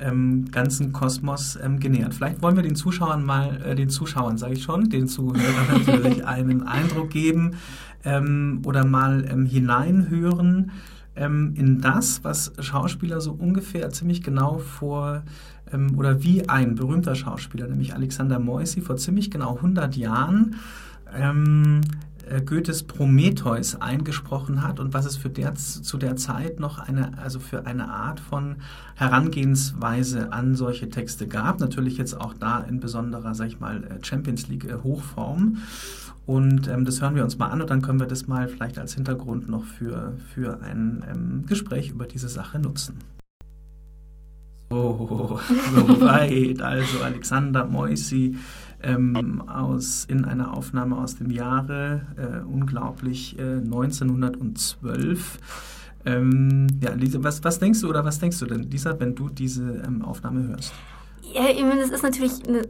ähm, 0.00 0.50
ganzen 0.50 0.92
Kosmos 0.92 1.58
ähm, 1.62 1.80
genähert. 1.80 2.14
Vielleicht 2.14 2.42
wollen 2.42 2.56
wir 2.56 2.62
den 2.62 2.76
Zuschauern 2.76 3.24
mal, 3.24 3.60
äh, 3.62 3.74
den 3.74 3.88
Zuschauern 3.88 4.38
sage 4.38 4.54
ich 4.54 4.62
schon, 4.62 4.88
den 4.88 5.08
Zuhörern 5.08 5.66
natürlich 5.86 6.26
einen 6.26 6.62
Eindruck 6.62 7.10
geben 7.10 7.56
ähm, 8.04 8.62
oder 8.64 8.84
mal 8.84 9.24
ähm, 9.30 9.46
hineinhören 9.46 10.72
ähm, 11.16 11.54
in 11.56 11.80
das, 11.80 12.22
was 12.24 12.52
Schauspieler 12.60 13.20
so 13.20 13.32
ungefähr 13.32 13.90
ziemlich 13.90 14.22
genau 14.22 14.58
vor 14.58 15.22
ähm, 15.72 15.98
oder 15.98 16.22
wie 16.22 16.48
ein 16.48 16.74
berühmter 16.74 17.14
Schauspieler, 17.14 17.66
nämlich 17.66 17.94
Alexander 17.94 18.38
Moisy, 18.38 18.80
vor 18.80 18.96
ziemlich 18.96 19.30
genau 19.30 19.56
100 19.56 19.96
Jahren 19.96 20.56
Goethes 22.44 22.82
Prometheus 22.82 23.76
eingesprochen 23.76 24.62
hat 24.62 24.80
und 24.80 24.94
was 24.94 25.06
es 25.06 25.16
für 25.16 25.30
der, 25.30 25.54
zu 25.54 25.96
der 25.96 26.16
Zeit 26.16 26.60
noch 26.60 26.78
eine, 26.78 27.18
also 27.18 27.40
für 27.40 27.66
eine 27.66 27.88
Art 27.88 28.20
von 28.20 28.56
Herangehensweise 28.94 30.32
an 30.32 30.54
solche 30.54 30.88
Texte 30.90 31.26
gab. 31.26 31.60
Natürlich 31.60 31.96
jetzt 31.96 32.20
auch 32.20 32.34
da 32.34 32.60
in 32.60 32.80
besonderer, 32.80 33.34
sag 33.34 33.48
ich 33.48 33.60
mal, 33.60 33.84
äh, 33.84 34.04
Champions 34.04 34.48
League 34.48 34.64
äh, 34.64 34.74
Hochform. 34.82 35.58
Und 36.26 36.68
ähm, 36.68 36.84
das 36.84 37.00
hören 37.00 37.14
wir 37.14 37.24
uns 37.24 37.38
mal 37.38 37.48
an 37.48 37.62
und 37.62 37.70
dann 37.70 37.80
können 37.80 38.00
wir 38.00 38.06
das 38.06 38.26
mal 38.26 38.48
vielleicht 38.48 38.78
als 38.78 38.94
Hintergrund 38.94 39.48
noch 39.48 39.64
für, 39.64 40.12
für 40.34 40.60
ein 40.60 41.02
ähm, 41.10 41.46
Gespräch 41.46 41.90
über 41.90 42.06
diese 42.06 42.28
Sache 42.28 42.58
nutzen. 42.58 42.98
So, 44.70 45.40
so 45.74 46.00
weit. 46.02 46.60
Also 46.60 47.02
Alexander 47.02 47.64
Moisi 47.64 48.36
ähm, 48.82 49.48
aus, 49.48 50.04
in 50.04 50.24
einer 50.24 50.56
Aufnahme 50.56 50.96
aus 50.98 51.16
dem 51.16 51.30
Jahre, 51.30 52.02
äh, 52.16 52.44
unglaublich, 52.44 53.38
äh, 53.38 53.56
1912. 53.56 55.38
Ähm, 56.04 56.66
ja, 56.80 56.92
Lisa, 56.92 57.22
was, 57.22 57.42
was 57.44 57.58
denkst 57.58 57.80
du 57.80 57.88
oder 57.88 58.04
was 58.04 58.18
denkst 58.18 58.38
du 58.38 58.46
denn, 58.46 58.70
Lisa, 58.70 58.98
wenn 58.98 59.14
du 59.14 59.28
diese 59.28 59.82
ähm, 59.86 60.02
Aufnahme 60.02 60.48
hörst? 60.48 60.72
Ja, 61.34 61.50
ich 61.50 61.60
meine, 61.60 61.80
das 61.80 61.90
ist 61.90 62.02
natürlich 62.02 62.46
eine 62.48 62.62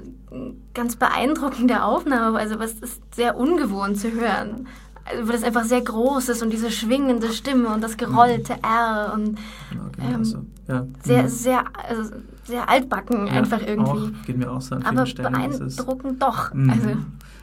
ganz 0.74 0.96
beeindruckende 0.96 1.82
Aufnahme, 1.82 2.38
also 2.38 2.58
was 2.58 2.72
ist 2.72 3.02
sehr 3.14 3.36
ungewohnt 3.36 3.98
zu 3.98 4.10
hören. 4.12 4.66
Also, 5.10 5.28
weil 5.28 5.36
es 5.36 5.42
einfach 5.44 5.64
sehr 5.64 5.80
groß 5.80 6.28
ist 6.28 6.42
und 6.42 6.50
diese 6.50 6.70
schwingende 6.70 7.32
Stimme 7.32 7.68
und 7.68 7.82
das 7.82 7.96
gerollte 7.96 8.54
mhm. 8.54 8.64
R 8.64 9.12
und 9.14 9.38
genau, 9.70 10.14
ähm, 10.14 10.24
so. 10.24 10.38
ja. 10.66 10.86
sehr, 11.02 11.22
mhm. 11.24 11.28
sehr, 11.28 11.64
also 11.88 12.10
sehr 12.44 12.68
altbacken 12.68 13.26
ja, 13.26 13.32
einfach 13.34 13.60
irgendwie. 13.60 13.90
Auch, 13.90 14.26
geht 14.26 14.36
mir 14.38 14.50
auch 14.50 14.60
so 14.60 14.74
an 14.74 14.84
Aber 14.84 15.06
Stellen. 15.06 15.32
beeindruckend 15.32 16.22
doch. 16.22 16.52
Mhm. 16.52 16.70
Also. 16.70 16.88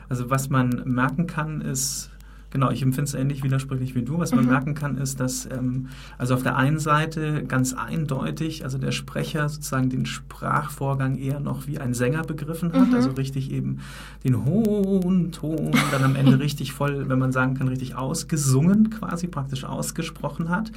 also 0.08 0.30
was 0.30 0.50
man 0.50 0.82
merken 0.84 1.26
kann, 1.26 1.60
ist, 1.60 2.10
genau, 2.50 2.70
ich 2.70 2.82
empfinde 2.82 3.08
es 3.08 3.14
ähnlich 3.14 3.42
widersprüchlich 3.42 3.94
wie 3.94 4.02
du. 4.02 4.18
Was 4.18 4.34
man 4.34 4.44
mhm. 4.44 4.50
merken 4.50 4.74
kann, 4.74 4.96
ist, 4.96 5.20
dass 5.20 5.46
ähm, 5.46 5.88
also 6.18 6.34
auf 6.34 6.42
der 6.42 6.56
einen 6.56 6.78
Seite 6.78 7.44
ganz 7.44 7.72
eindeutig, 7.72 8.64
also 8.64 8.78
der 8.78 8.92
Sprecher 8.92 9.48
sozusagen 9.48 9.90
den 9.90 10.06
Sprachvorgang 10.06 11.16
eher 11.16 11.40
noch 11.40 11.66
wie 11.66 11.78
ein 11.78 11.94
Sänger 11.94 12.22
begriffen 12.22 12.72
hat, 12.72 12.88
mhm. 12.88 12.94
also 12.94 13.10
richtig 13.10 13.50
eben 13.50 13.78
den 14.24 14.44
hohen 14.44 15.32
Ton 15.32 15.72
dann 15.90 16.04
am 16.04 16.16
Ende 16.16 16.38
richtig 16.40 16.72
voll, 16.72 17.08
wenn 17.08 17.18
man 17.18 17.32
sagen 17.32 17.54
kann, 17.54 17.68
richtig 17.68 17.94
ausgesungen, 17.94 18.90
quasi 18.90 19.26
praktisch 19.26 19.64
ausgesprochen 19.64 20.48
hat. 20.48 20.72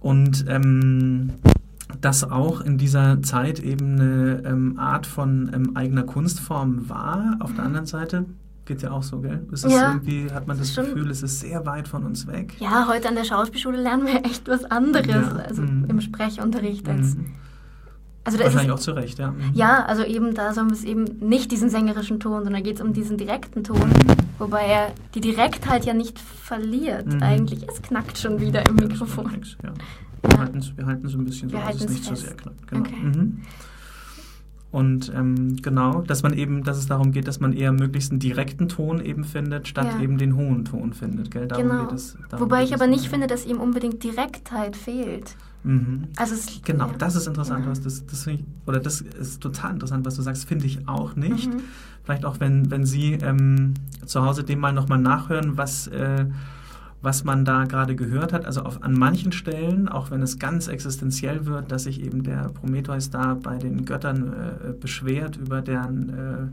Und 0.00 0.44
ähm, 0.48 1.32
dass 2.00 2.24
auch 2.24 2.60
in 2.60 2.78
dieser 2.78 3.22
Zeit 3.22 3.60
eben 3.60 3.94
eine 3.94 4.42
ähm, 4.44 4.78
Art 4.78 5.06
von 5.06 5.50
ähm, 5.54 5.76
eigener 5.76 6.02
Kunstform 6.02 6.88
war. 6.88 7.36
Auf 7.40 7.54
der 7.54 7.64
anderen 7.64 7.86
Seite 7.86 8.26
geht 8.64 8.82
ja 8.82 8.90
auch 8.90 9.02
so, 9.02 9.20
gell? 9.20 9.46
Es 9.52 9.62
ja, 9.62 9.92
irgendwie, 9.92 10.30
hat 10.32 10.46
man 10.46 10.58
das 10.58 10.74
Gefühl, 10.74 11.10
es 11.10 11.22
ist 11.22 11.40
sehr 11.40 11.64
weit 11.66 11.88
von 11.88 12.04
uns 12.04 12.26
weg. 12.26 12.54
Ja, 12.60 12.88
heute 12.88 13.08
an 13.08 13.14
der 13.14 13.24
Schauspielschule 13.24 13.80
lernen 13.80 14.06
wir 14.06 14.24
echt 14.24 14.48
was 14.48 14.64
anderes, 14.64 15.06
ja. 15.06 15.44
also 15.46 15.62
mhm. 15.62 15.86
im 15.88 16.00
Sprechunterricht 16.00 16.88
als. 16.88 17.16
Mhm. 17.16 17.34
Also 18.26 18.38
Wahrscheinlich 18.38 18.72
auch 18.72 18.78
zu 18.78 18.92
Recht, 18.92 19.18
ja. 19.18 19.32
Mhm. 19.32 19.50
Ja, 19.52 19.84
also 19.84 20.02
eben 20.02 20.32
da 20.34 20.56
haben 20.56 20.70
wir 20.70 20.76
es 20.76 20.84
eben 20.84 21.04
nicht 21.20 21.52
diesen 21.52 21.68
sängerischen 21.68 22.20
Ton, 22.20 22.42
sondern 22.44 22.62
geht 22.62 22.76
es 22.76 22.82
um 22.82 22.94
diesen 22.94 23.18
direkten 23.18 23.64
Ton, 23.64 23.92
wobei 24.38 24.62
er 24.62 24.92
die 25.14 25.20
Direktheit 25.20 25.84
ja 25.84 25.92
nicht 25.92 26.18
verliert. 26.18 27.06
Mhm. 27.06 27.22
Eigentlich, 27.22 27.68
es 27.68 27.82
knackt 27.82 28.16
schon 28.16 28.40
wieder 28.40 28.66
im 28.66 28.76
Mikrofon. 28.76 29.42
Ja, 29.62 29.74
wir 30.22 30.38
halten 30.38 30.58
es 30.58 30.74
wir 30.74 30.86
halten 30.86 31.06
ein 31.06 31.24
bisschen 31.26 31.50
so, 31.50 31.56
dass 31.58 31.74
es 31.74 31.88
nicht 31.90 32.06
fest. 32.06 32.22
so 32.22 32.26
sehr 32.28 32.34
knackt. 32.34 32.66
Genau. 32.66 32.80
Okay. 32.80 33.12
Und 34.74 35.12
ähm, 35.14 35.54
genau, 35.62 36.02
dass 36.02 36.24
man 36.24 36.34
eben, 36.34 36.64
dass 36.64 36.78
es 36.78 36.88
darum 36.88 37.12
geht, 37.12 37.28
dass 37.28 37.38
man 37.38 37.52
eher 37.52 37.70
möglichst 37.70 38.10
einen 38.10 38.18
direkten 38.18 38.68
Ton 38.68 39.00
eben 39.00 39.22
findet, 39.22 39.68
statt 39.68 39.86
ja. 39.86 40.00
eben 40.00 40.18
den 40.18 40.34
hohen 40.34 40.64
Ton 40.64 40.92
findet. 40.92 41.30
Gell? 41.30 41.46
Darum 41.46 41.68
genau. 41.68 41.92
Es, 41.92 42.18
Wobei 42.32 42.64
ich 42.64 42.74
aber 42.74 42.88
nicht 42.88 43.06
finde, 43.06 43.28
dass 43.28 43.46
ihm 43.46 43.60
unbedingt 43.60 44.02
Direktheit 44.02 44.74
fehlt. 44.74 45.36
Mhm. 45.62 46.08
Also 46.16 46.34
es, 46.34 46.60
genau, 46.64 46.88
ja. 46.88 46.94
das 46.98 47.14
ist 47.14 47.28
interessant, 47.28 47.66
ja. 47.66 47.70
was 47.70 47.82
das, 47.82 48.04
das 48.04 48.26
ich, 48.26 48.42
oder 48.66 48.80
das 48.80 49.00
ist 49.00 49.40
total 49.40 49.74
interessant, 49.74 50.04
was 50.06 50.16
du 50.16 50.22
sagst, 50.22 50.44
finde 50.48 50.66
ich 50.66 50.88
auch 50.88 51.14
nicht. 51.14 51.54
Mhm. 51.54 51.60
Vielleicht 52.02 52.24
auch, 52.24 52.40
wenn, 52.40 52.68
wenn 52.72 52.84
Sie 52.84 53.12
ähm, 53.12 53.74
zu 54.04 54.24
Hause 54.24 54.42
dem 54.42 54.58
mal 54.58 54.72
nochmal 54.72 54.98
nachhören, 54.98 55.56
was 55.56 55.86
äh, 55.86 56.26
was 57.04 57.24
man 57.24 57.44
da 57.44 57.64
gerade 57.64 57.94
gehört 57.94 58.32
hat. 58.32 58.46
Also 58.46 58.62
auf, 58.62 58.82
an 58.82 58.94
manchen 58.94 59.32
Stellen, 59.32 59.88
auch 59.88 60.10
wenn 60.10 60.22
es 60.22 60.38
ganz 60.38 60.68
existenziell 60.68 61.46
wird, 61.46 61.70
dass 61.70 61.84
sich 61.84 62.02
eben 62.02 62.22
der 62.22 62.48
Prometheus 62.48 63.10
da 63.10 63.34
bei 63.34 63.58
den 63.58 63.84
Göttern 63.84 64.32
äh, 64.32 64.72
beschwert 64.72 65.36
über 65.36 65.60
deren 65.60 66.08
äh, 66.08 66.46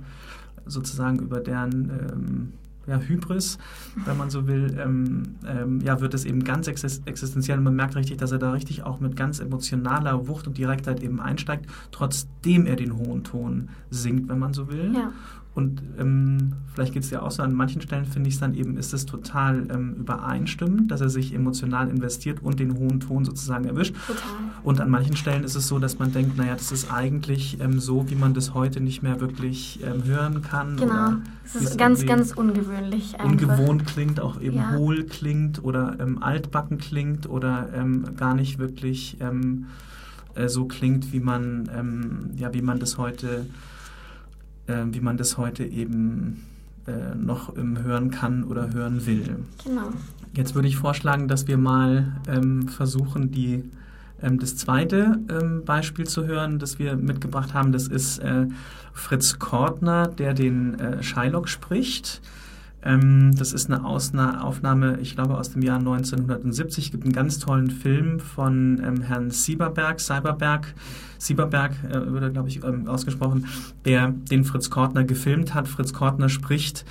sozusagen 0.66 1.20
über 1.20 1.40
deren 1.40 1.90
ähm, 1.90 2.54
ja, 2.88 3.00
Hybris, 3.00 3.58
wenn 4.06 4.18
man 4.18 4.30
so 4.30 4.48
will, 4.48 4.78
ähm, 4.80 5.36
ähm, 5.48 5.82
ja, 5.82 6.02
wird 6.02 6.14
es 6.14 6.26
eben 6.26 6.44
ganz 6.44 6.68
existenziell 6.68 7.58
und 7.58 7.64
man 7.64 7.76
merkt 7.76 7.96
richtig, 7.96 8.18
dass 8.18 8.32
er 8.32 8.40
da 8.40 8.52
richtig 8.52 8.84
auch 8.84 9.00
mit 9.00 9.16
ganz 9.16 9.40
emotionaler 9.40 10.28
Wucht 10.28 10.48
und 10.48 10.58
Direktheit 10.58 11.02
eben 11.04 11.20
einsteigt, 11.20 11.68
trotzdem 11.92 12.66
er 12.66 12.76
den 12.76 12.98
hohen 12.98 13.24
Ton 13.24 13.70
singt, 13.92 14.30
wenn 14.30 14.40
man 14.40 14.54
so 14.54 14.70
will. 14.70 14.94
Ja. 14.96 15.12
Und 15.54 15.84
ähm, 16.00 16.54
vielleicht 16.74 16.94
geht 16.94 17.04
es 17.04 17.10
ja 17.10 17.22
auch 17.22 17.32
so, 17.32 17.44
an 17.44 17.54
manchen 17.54 17.82
Stellen 17.82 18.06
finde 18.06 18.30
ich 18.30 18.36
es 18.36 18.40
dann 18.40 18.54
eben, 18.54 18.78
ist 18.78 18.94
es 18.94 19.06
total 19.06 19.68
ähm, 19.70 19.96
übereinstimmend, 19.96 20.90
dass 20.90 21.02
er 21.02 21.10
sich 21.10 21.34
emotional 21.34 21.90
investiert 21.90 22.42
und 22.42 22.62
den 22.62 22.78
hohen 22.78 23.02
Ton 23.02 23.26
sozusagen 23.26 23.66
erwischt. 23.66 23.94
Total. 24.08 24.24
Und 24.64 24.80
an 24.80 24.90
manchen 24.90 25.18
Stellen 25.18 25.44
ist 25.44 25.56
es 25.56 25.68
so, 25.68 25.78
dass 25.78 26.00
man 26.00 26.14
denkt, 26.14 26.38
naja, 26.38 26.54
das 26.54 26.72
ist 26.72 26.94
eigentlich 26.94 27.60
ähm, 27.60 27.82
so, 27.82 28.10
wie 28.10 28.16
man 28.16 28.34
das 28.34 28.54
heute 28.54 28.80
nicht 28.80 29.04
mehr 29.04 29.20
wirklich 29.20 29.82
ähm, 29.84 30.06
hören 30.06 30.42
kann. 30.42 30.78
Genau, 30.78 31.16
es 31.44 31.56
ist 31.56 31.78
ganz, 31.78 32.06
ganz 32.06 32.32
ungewöhnlich. 32.32 33.20
Einfach. 33.20 33.26
Ungewohnt 33.26 33.86
klingt, 33.86 34.22
auch 34.22 34.40
eben 34.40 34.56
ja. 34.56 34.76
hohl 34.78 35.04
klingt 35.04 35.62
oder 35.62 35.98
ähm, 36.00 36.24
altbacken 36.24 36.78
klingt 36.78 37.28
oder 37.30 37.68
ähm, 37.74 38.16
gar 38.16 38.36
nicht 38.36 38.58
wirklich 38.58 39.18
äh, 39.20 40.48
so 40.48 40.66
klingt, 40.66 41.12
wie 41.12 41.20
man, 41.20 42.32
ja, 42.38 42.54
wie 42.54 42.62
man 42.62 42.80
das 42.80 42.98
heute 42.98 43.46
äh, 44.68 44.84
wie 44.92 45.02
man 45.02 45.18
das 45.18 45.38
heute 45.38 45.64
eben 45.64 46.44
äh, 46.88 47.16
noch 47.16 47.56
ähm, 47.58 47.84
hören 47.84 48.10
kann 48.12 48.44
oder 48.44 48.74
hören 48.74 49.06
will. 49.06 49.38
Genau. 49.64 49.90
Jetzt 50.34 50.56
würde 50.56 50.68
ich 50.68 50.78
vorschlagen, 50.78 51.28
dass 51.28 51.48
wir 51.48 51.58
mal 51.58 52.22
ähm, 52.28 52.68
versuchen, 52.68 53.32
die, 53.32 53.64
ähm, 54.22 54.40
das 54.40 54.56
zweite 54.58 55.20
ähm, 55.30 55.64
Beispiel 55.66 56.08
zu 56.08 56.26
hören, 56.26 56.58
das 56.58 56.80
wir 56.80 56.96
mitgebracht 56.96 57.54
haben. 57.54 57.72
Das 57.72 57.88
ist 57.88 58.20
äh, 58.20 58.48
Fritz 58.94 59.40
Kortner, 59.40 60.08
der 60.08 60.34
den 60.34 60.80
äh, 60.80 61.04
Shylock 61.04 61.50
spricht. 61.50 62.22
Ähm, 62.84 63.36
das 63.36 63.54
ist 63.54 63.70
eine 63.70 63.86
Ausna 63.86 64.42
Aufnahme, 64.42 65.00
ich 65.02 65.16
glaube, 65.16 65.38
aus 65.38 65.52
dem 65.52 65.62
Jahr 65.62 65.78
1970. 65.78 66.86
Es 66.86 66.92
gibt 66.92 67.04
einen 67.04 67.14
ganz 67.14 67.40
tollen 67.40 67.70
Film 67.70 68.20
von 68.20 68.82
ähm, 68.84 69.02
Herrn 69.02 69.30
Sieberberg, 69.30 70.00
Seiberberg, 70.00 70.74
Sieberberg 71.18 71.74
äh, 71.84 72.08
würde, 72.08 72.32
glaube 72.32 72.50
ich, 72.50 72.64
ähm, 72.64 72.88
ausgesprochen, 72.88 73.46
der 73.86 74.10
den 74.10 74.44
Fritz 74.44 74.70
Kortner 74.70 75.04
gefilmt 75.04 75.54
hat. 75.54 75.68
Fritz 75.68 75.94
Kortner 75.94 76.30
spricht 76.30 76.86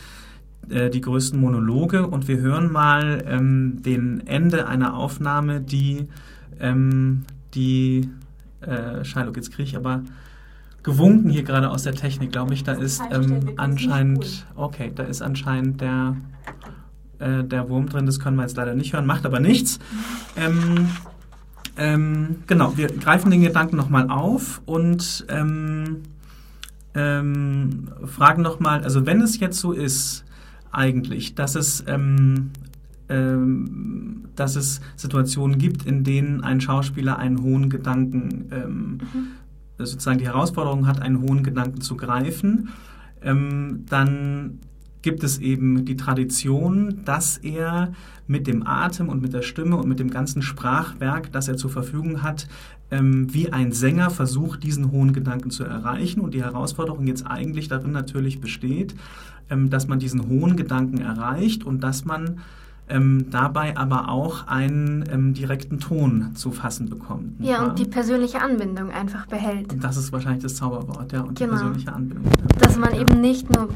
äh, 0.69 0.91
die 0.91 1.01
größten 1.01 1.41
Monologe 1.41 2.07
und 2.07 2.29
wir 2.29 2.39
hören 2.39 2.71
mal 2.71 3.25
ähm, 3.27 3.83
den 3.83 4.27
Ende 4.27 4.69
einer 4.69 4.95
Aufnahme, 4.95 5.61
die 5.61 6.07
ähm, 6.61 7.25
die 7.55 8.09
äh, 8.61 9.05
Shylock, 9.05 9.37
jetzt 9.37 9.51
kriege 9.53 9.69
ich 9.69 9.77
aber 9.77 10.03
gewunken 10.83 11.31
hier 11.31 11.43
gerade 11.43 11.71
aus 11.71 11.83
der 11.83 11.95
Technik, 11.95 12.33
glaube 12.33 12.55
ich. 12.55 12.65
Da 12.65 12.73
ist 12.73 13.03
ähm, 13.11 13.51
anscheinend, 13.57 14.47
okay, 14.57 14.93
da 14.95 15.03
ist 15.03 15.23
anscheinend 15.23 15.81
der, 15.81 16.17
äh, 17.19 17.45
der 17.45 17.69
Wurm 17.69 17.89
drin. 17.89 18.07
Das 18.07 18.21
können 18.21 18.37
wir 18.37 18.43
jetzt 18.43 18.57
leider 18.57 18.75
nicht 18.75 18.93
hören, 18.93 19.07
macht 19.07 19.27
aber 19.27 19.41
nichts. 19.41 19.79
Ähm, 20.37 20.89
ähm, 21.77 22.37
genau, 22.47 22.77
wir 22.77 22.89
greifen 22.89 23.31
den 23.31 23.43
Gedanken 23.43 23.77
nochmal 23.77 24.11
auf 24.11 24.63
und 24.67 25.25
ähm, 25.29 26.03
ähm, 26.95 27.89
fragen 28.05 28.43
nochmal, 28.43 28.83
also 28.83 29.07
wenn 29.07 29.21
es 29.21 29.39
jetzt 29.39 29.59
so 29.59 29.73
ist, 29.73 30.25
eigentlich, 30.73 31.35
dass 31.35 31.55
es 31.55 31.85
ähm, 31.87 32.51
ähm, 33.09 34.29
dass 34.37 34.57
es 34.57 34.81
Situationen 34.97 35.59
gibt, 35.59 35.85
in 35.85 36.05
denen 36.05 36.43
ein 36.43 36.61
Schauspieler 36.61 37.19
einen 37.19 37.43
hohen 37.43 37.69
Gedanken 37.69 38.49
ähm, 38.53 38.99
mhm 39.13 39.40
sozusagen 39.87 40.19
die 40.19 40.27
Herausforderung 40.27 40.87
hat, 40.87 41.01
einen 41.01 41.21
hohen 41.23 41.43
Gedanken 41.43 41.81
zu 41.81 41.97
greifen, 41.97 42.71
ähm, 43.23 43.85
dann 43.89 44.61
gibt 45.03 45.25
es 45.25 45.39
eben 45.39 45.85
die 45.85 45.97
Tradition, 45.97 47.01
dass 47.05 47.39
er 47.39 47.93
mit 48.27 48.47
dem 48.47 48.67
Atem 48.67 49.09
und 49.09 49.23
mit 49.23 49.33
der 49.33 49.43
Stimme 49.43 49.77
und 49.77 49.89
mit 49.89 49.99
dem 49.99 50.11
ganzen 50.11 50.43
Sprachwerk, 50.43 51.33
das 51.33 51.49
er 51.49 51.57
zur 51.57 51.71
Verfügung 51.71 52.23
hat, 52.23 52.49
ähm, 52.91 53.33
wie 53.33 53.53
ein 53.53 53.73
Sänger 53.73 54.11
versucht, 54.11 54.63
diesen 54.63 54.91
hohen 54.91 55.13
Gedanken 55.13 55.51
zu 55.51 55.65
erreichen. 55.65 56.21
Und 56.21 56.35
die 56.35 56.43
Herausforderung 56.43 57.07
jetzt 57.07 57.27
eigentlich 57.27 57.69
darin 57.69 57.93
natürlich 57.93 58.41
besteht, 58.41 58.95
ähm, 59.49 59.71
dass 59.71 59.89
man 59.89 59.99
diesen 59.99 60.29
hohen 60.29 60.57
Gedanken 60.57 60.99
erreicht 60.99 61.65
und 61.65 61.83
dass 61.83 62.05
man 62.05 62.41
ähm, 62.91 63.27
dabei 63.31 63.77
aber 63.77 64.09
auch 64.09 64.47
einen 64.47 65.05
ähm, 65.11 65.35
direkten 65.35 65.81
Ton 65.81 66.35
zu 66.35 66.51
fassen 66.51 66.91
bekommt. 66.91 67.41
Ja, 67.41 67.65
und 67.65 67.79
die 67.79 67.85
persönliche 67.85 68.43
Anbindung 68.43 68.91
einfach 68.91 69.27
behält. 69.27 69.73
Und 69.73 69.85
das 69.85 69.97
ist 69.97 70.13
wahrscheinlich 70.13 70.43
das 70.43 70.57
Zauberwort, 70.57 71.13
ja, 71.13 71.21
und 71.21 71.39
genau. 71.39 71.53
die 71.53 71.59
persönliche 71.59 71.93
Anbindung. 71.93 72.33
Dass 72.59 72.77
man 72.77 72.95
ja. 72.95 73.01
eben 73.01 73.21
nicht 73.21 73.55
nur 73.55 73.69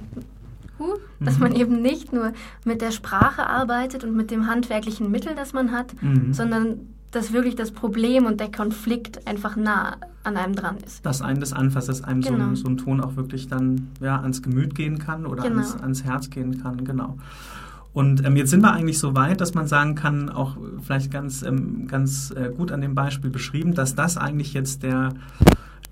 huh, 0.79 0.99
dass 1.21 1.39
man 1.39 1.53
mhm. 1.53 1.59
eben 1.59 1.83
nicht 1.83 2.13
nur 2.13 2.33
mit 2.65 2.81
der 2.81 2.91
Sprache 2.91 3.47
arbeitet 3.47 4.05
und 4.05 4.15
mit 4.15 4.31
dem 4.31 4.47
handwerklichen 4.47 5.11
Mittel, 5.11 5.35
das 5.35 5.53
man 5.53 5.73
hat, 5.73 5.95
mhm. 6.03 6.33
sondern 6.33 6.81
dass 7.11 7.33
wirklich 7.33 7.55
das 7.55 7.71
Problem 7.71 8.27
und 8.27 8.41
der 8.41 8.51
Konflikt 8.51 9.27
einfach 9.29 9.55
nah 9.55 9.99
an 10.25 10.37
einem 10.37 10.57
dran 10.57 10.79
ist. 10.85 11.07
Dass 11.07 11.23
einem 11.23 11.39
das 11.39 11.53
anfasst, 11.53 11.89
dass 11.89 12.03
einem 12.03 12.23
genau. 12.23 12.39
so, 12.39 12.45
ein, 12.45 12.57
so, 12.57 12.69
ein, 12.69 12.77
Ton 12.77 13.01
auch 13.01 13.15
wirklich 13.15 13.47
dann 13.47 13.89
ja, 14.01 14.21
ans 14.21 14.43
Gemüt 14.43 14.75
gehen 14.75 14.99
kann 14.99 15.27
oder 15.27 15.45
genau. 15.45 15.61
ans, 15.61 15.81
ans 15.81 16.05
Herz 16.05 16.31
gehen 16.31 16.61
kann, 16.61 16.85
genau. 16.85 17.17
Und 17.95 18.27
ähm, 18.27 18.37
jetzt 18.37 18.51
sind 18.51 18.61
wir 18.61 18.73
eigentlich 18.73 18.99
so 18.99 19.15
weit, 19.15 19.41
dass 19.41 19.55
man 19.55 19.69
sagen 19.69 19.95
kann, 19.95 20.29
auch 20.29 20.57
vielleicht 20.83 21.13
ganz, 21.13 21.43
ähm, 21.43 21.87
ganz 21.87 22.33
äh, 22.33 22.51
gut 22.51 22.73
an 22.73 22.81
dem 22.81 22.97
Beispiel 22.97 23.31
beschrieben, 23.31 23.75
dass 23.75 23.95
das 23.95 24.19
eigentlich 24.19 24.53
jetzt 24.53 24.83
der, 24.83 25.15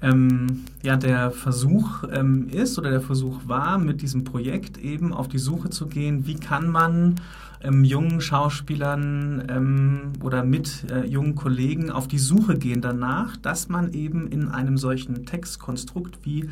ähm, 0.03 0.65
ja, 0.83 0.97
der 0.97 1.31
Versuch 1.31 2.03
ähm, 2.13 2.49
ist 2.49 2.77
oder 2.77 2.91
der 2.91 3.01
Versuch 3.01 3.43
war, 3.47 3.79
mit 3.79 4.03
diesem 4.03 4.25
Projekt 4.25 4.79
eben 4.79 5.15
auf 5.15 5.29
die 5.29 5.39
Suche 5.39 5.71
zu 5.71 5.87
gehen, 5.87 6.27
wie 6.27 6.35
kann 6.35 6.69
man 6.69 7.21
ähm, 7.63 7.85
jungen 7.85 8.21
Schauspielern 8.21 9.45
ähm, 9.49 10.13
oder 10.25 10.43
mit 10.43 10.91
äh, 10.91 11.07
jungen 11.07 11.37
Kollegen 11.37 11.93
auf 11.93 12.09
die 12.09 12.19
Suche 12.19 12.59
gehen 12.59 12.81
danach, 12.81 13.37
dass 13.37 13.69
man 13.69 13.93
eben 13.93 14.27
in 14.27 14.49
einem 14.49 14.77
solchen 14.77 15.25
Textkonstrukt 15.25 16.19
wie 16.25 16.51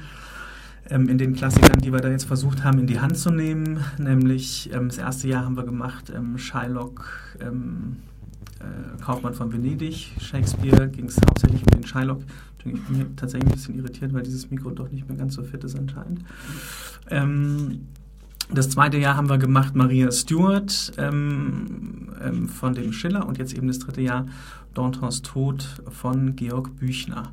ähm, 0.91 1.09
in 1.09 1.19
den 1.19 1.35
Klassikern, 1.35 1.81
die 1.81 1.93
wir 1.93 2.01
da 2.01 2.11
jetzt 2.11 2.25
versucht 2.25 2.65
haben, 2.65 2.79
in 2.79 2.87
die 2.87 3.01
Hand 3.01 3.17
zu 3.17 3.31
nehmen. 3.31 3.85
Nämlich 3.99 4.71
ähm, 4.73 4.89
das 4.89 4.99
erste 4.99 5.29
Jahr 5.29 5.45
haben 5.45 5.57
wir 5.57 5.65
gemacht 5.65 6.13
ähm, 6.15 6.37
Shylock, 6.37 7.37
ähm, 7.41 7.97
äh, 8.59 9.03
Kaufmann 9.03 9.35
von 9.35 9.53
Venedig, 9.53 10.13
Shakespeare, 10.21 10.89
ging 10.89 11.07
es 11.07 11.17
hauptsächlich 11.17 11.63
um 11.63 11.81
den 11.81 11.87
Shylock. 11.87 12.23
Ich 12.59 12.65
bin 12.65 12.81
hier 12.95 13.07
tatsächlich 13.17 13.51
ein 13.51 13.57
bisschen 13.57 13.79
irritiert, 13.79 14.13
weil 14.13 14.23
dieses 14.23 14.51
Mikro 14.51 14.71
doch 14.71 14.91
nicht 14.91 15.09
mehr 15.09 15.17
ganz 15.17 15.35
so 15.35 15.43
fit 15.43 15.65
ist 15.65 15.79
anscheinend. 15.79 16.25
Ähm, 17.09 17.87
das 18.53 18.69
zweite 18.69 18.99
Jahr 18.99 19.17
haben 19.17 19.29
wir 19.29 19.39
gemacht 19.39 19.77
Maria 19.77 20.11
Stuart 20.11 20.93
ähm, 20.99 22.09
ähm, 22.21 22.49
von 22.49 22.75
dem 22.75 22.93
Schiller 22.93 23.27
und 23.27 23.39
jetzt 23.39 23.57
eben 23.57 23.69
das 23.69 23.79
dritte 23.79 24.01
Jahr 24.01 24.27
Dantons 24.75 25.23
Tod 25.23 25.83
von 25.89 26.35
Georg 26.35 26.77
Büchner. 26.77 27.33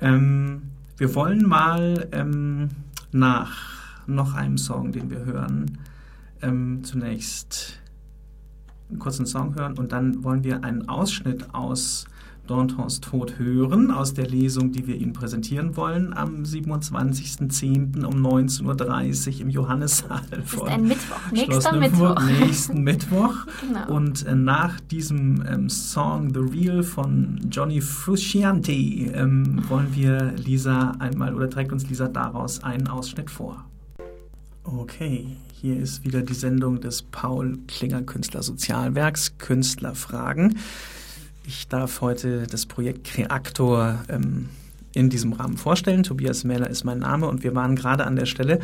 Ähm, 0.00 0.62
wir 0.96 1.14
wollen 1.14 1.46
mal 1.46 2.08
ähm, 2.12 2.68
nach 3.12 3.74
noch 4.06 4.34
einem 4.34 4.58
Song, 4.58 4.92
den 4.92 5.10
wir 5.10 5.24
hören, 5.24 5.78
ähm, 6.42 6.84
zunächst 6.84 7.80
einen 8.90 8.98
kurzen 8.98 9.26
Song 9.26 9.54
hören 9.54 9.78
und 9.78 9.92
dann 9.92 10.22
wollen 10.22 10.44
wir 10.44 10.62
einen 10.62 10.88
Ausschnitt 10.88 11.54
aus 11.54 12.06
Dantons 12.46 13.00
Tod 13.00 13.38
hören 13.38 13.90
aus 13.90 14.12
der 14.12 14.26
Lesung, 14.26 14.70
die 14.70 14.86
wir 14.86 14.96
Ihnen 14.96 15.14
präsentieren 15.14 15.76
wollen 15.76 16.12
am 16.12 16.42
27.10. 16.42 18.04
um 18.04 18.14
19.30 18.14 19.36
Uhr 19.36 19.40
im 19.40 19.50
Johannissaal 19.50 20.20
das 20.30 20.52
ist 20.52 20.62
ein 20.62 20.86
Mittwoch, 20.86 21.32
nächster 21.32 21.76
Mittwoch. 21.76 22.22
Nächsten 22.40 22.82
Mittwoch. 22.82 23.34
genau. 23.60 23.96
Und 23.96 24.26
äh, 24.26 24.34
nach 24.34 24.78
diesem 24.80 25.42
ähm, 25.46 25.68
Song 25.70 26.32
The 26.34 26.40
Real 26.40 26.82
von 26.82 27.40
Johnny 27.50 27.80
Frusciante 27.80 28.72
ähm, 28.72 29.62
wollen 29.68 29.94
wir 29.94 30.34
Lisa 30.36 30.92
einmal 30.98 31.34
oder 31.34 31.48
trägt 31.48 31.72
uns 31.72 31.88
Lisa 31.88 32.08
daraus 32.08 32.62
einen 32.62 32.88
Ausschnitt 32.88 33.30
vor. 33.30 33.64
Okay, 34.64 35.36
hier 35.52 35.78
ist 35.78 36.04
wieder 36.04 36.22
die 36.22 36.34
Sendung 36.34 36.80
des 36.80 37.02
Paul 37.02 37.58
Klinger 37.68 38.02
Künstler 38.02 38.42
Sozialwerks 38.42 39.38
Künstlerfragen. 39.38 40.58
Ich 41.46 41.68
darf 41.68 42.00
heute 42.00 42.46
das 42.46 42.64
Projekt 42.64 43.04
Kreaktor 43.04 44.02
ähm, 44.08 44.48
in 44.94 45.10
diesem 45.10 45.34
Rahmen 45.34 45.58
vorstellen. 45.58 46.02
Tobias 46.02 46.42
Mähler 46.42 46.70
ist 46.70 46.84
mein 46.84 47.00
Name 47.00 47.26
und 47.26 47.44
wir 47.44 47.54
waren 47.54 47.76
gerade 47.76 48.06
an 48.06 48.16
der 48.16 48.24
Stelle, 48.24 48.60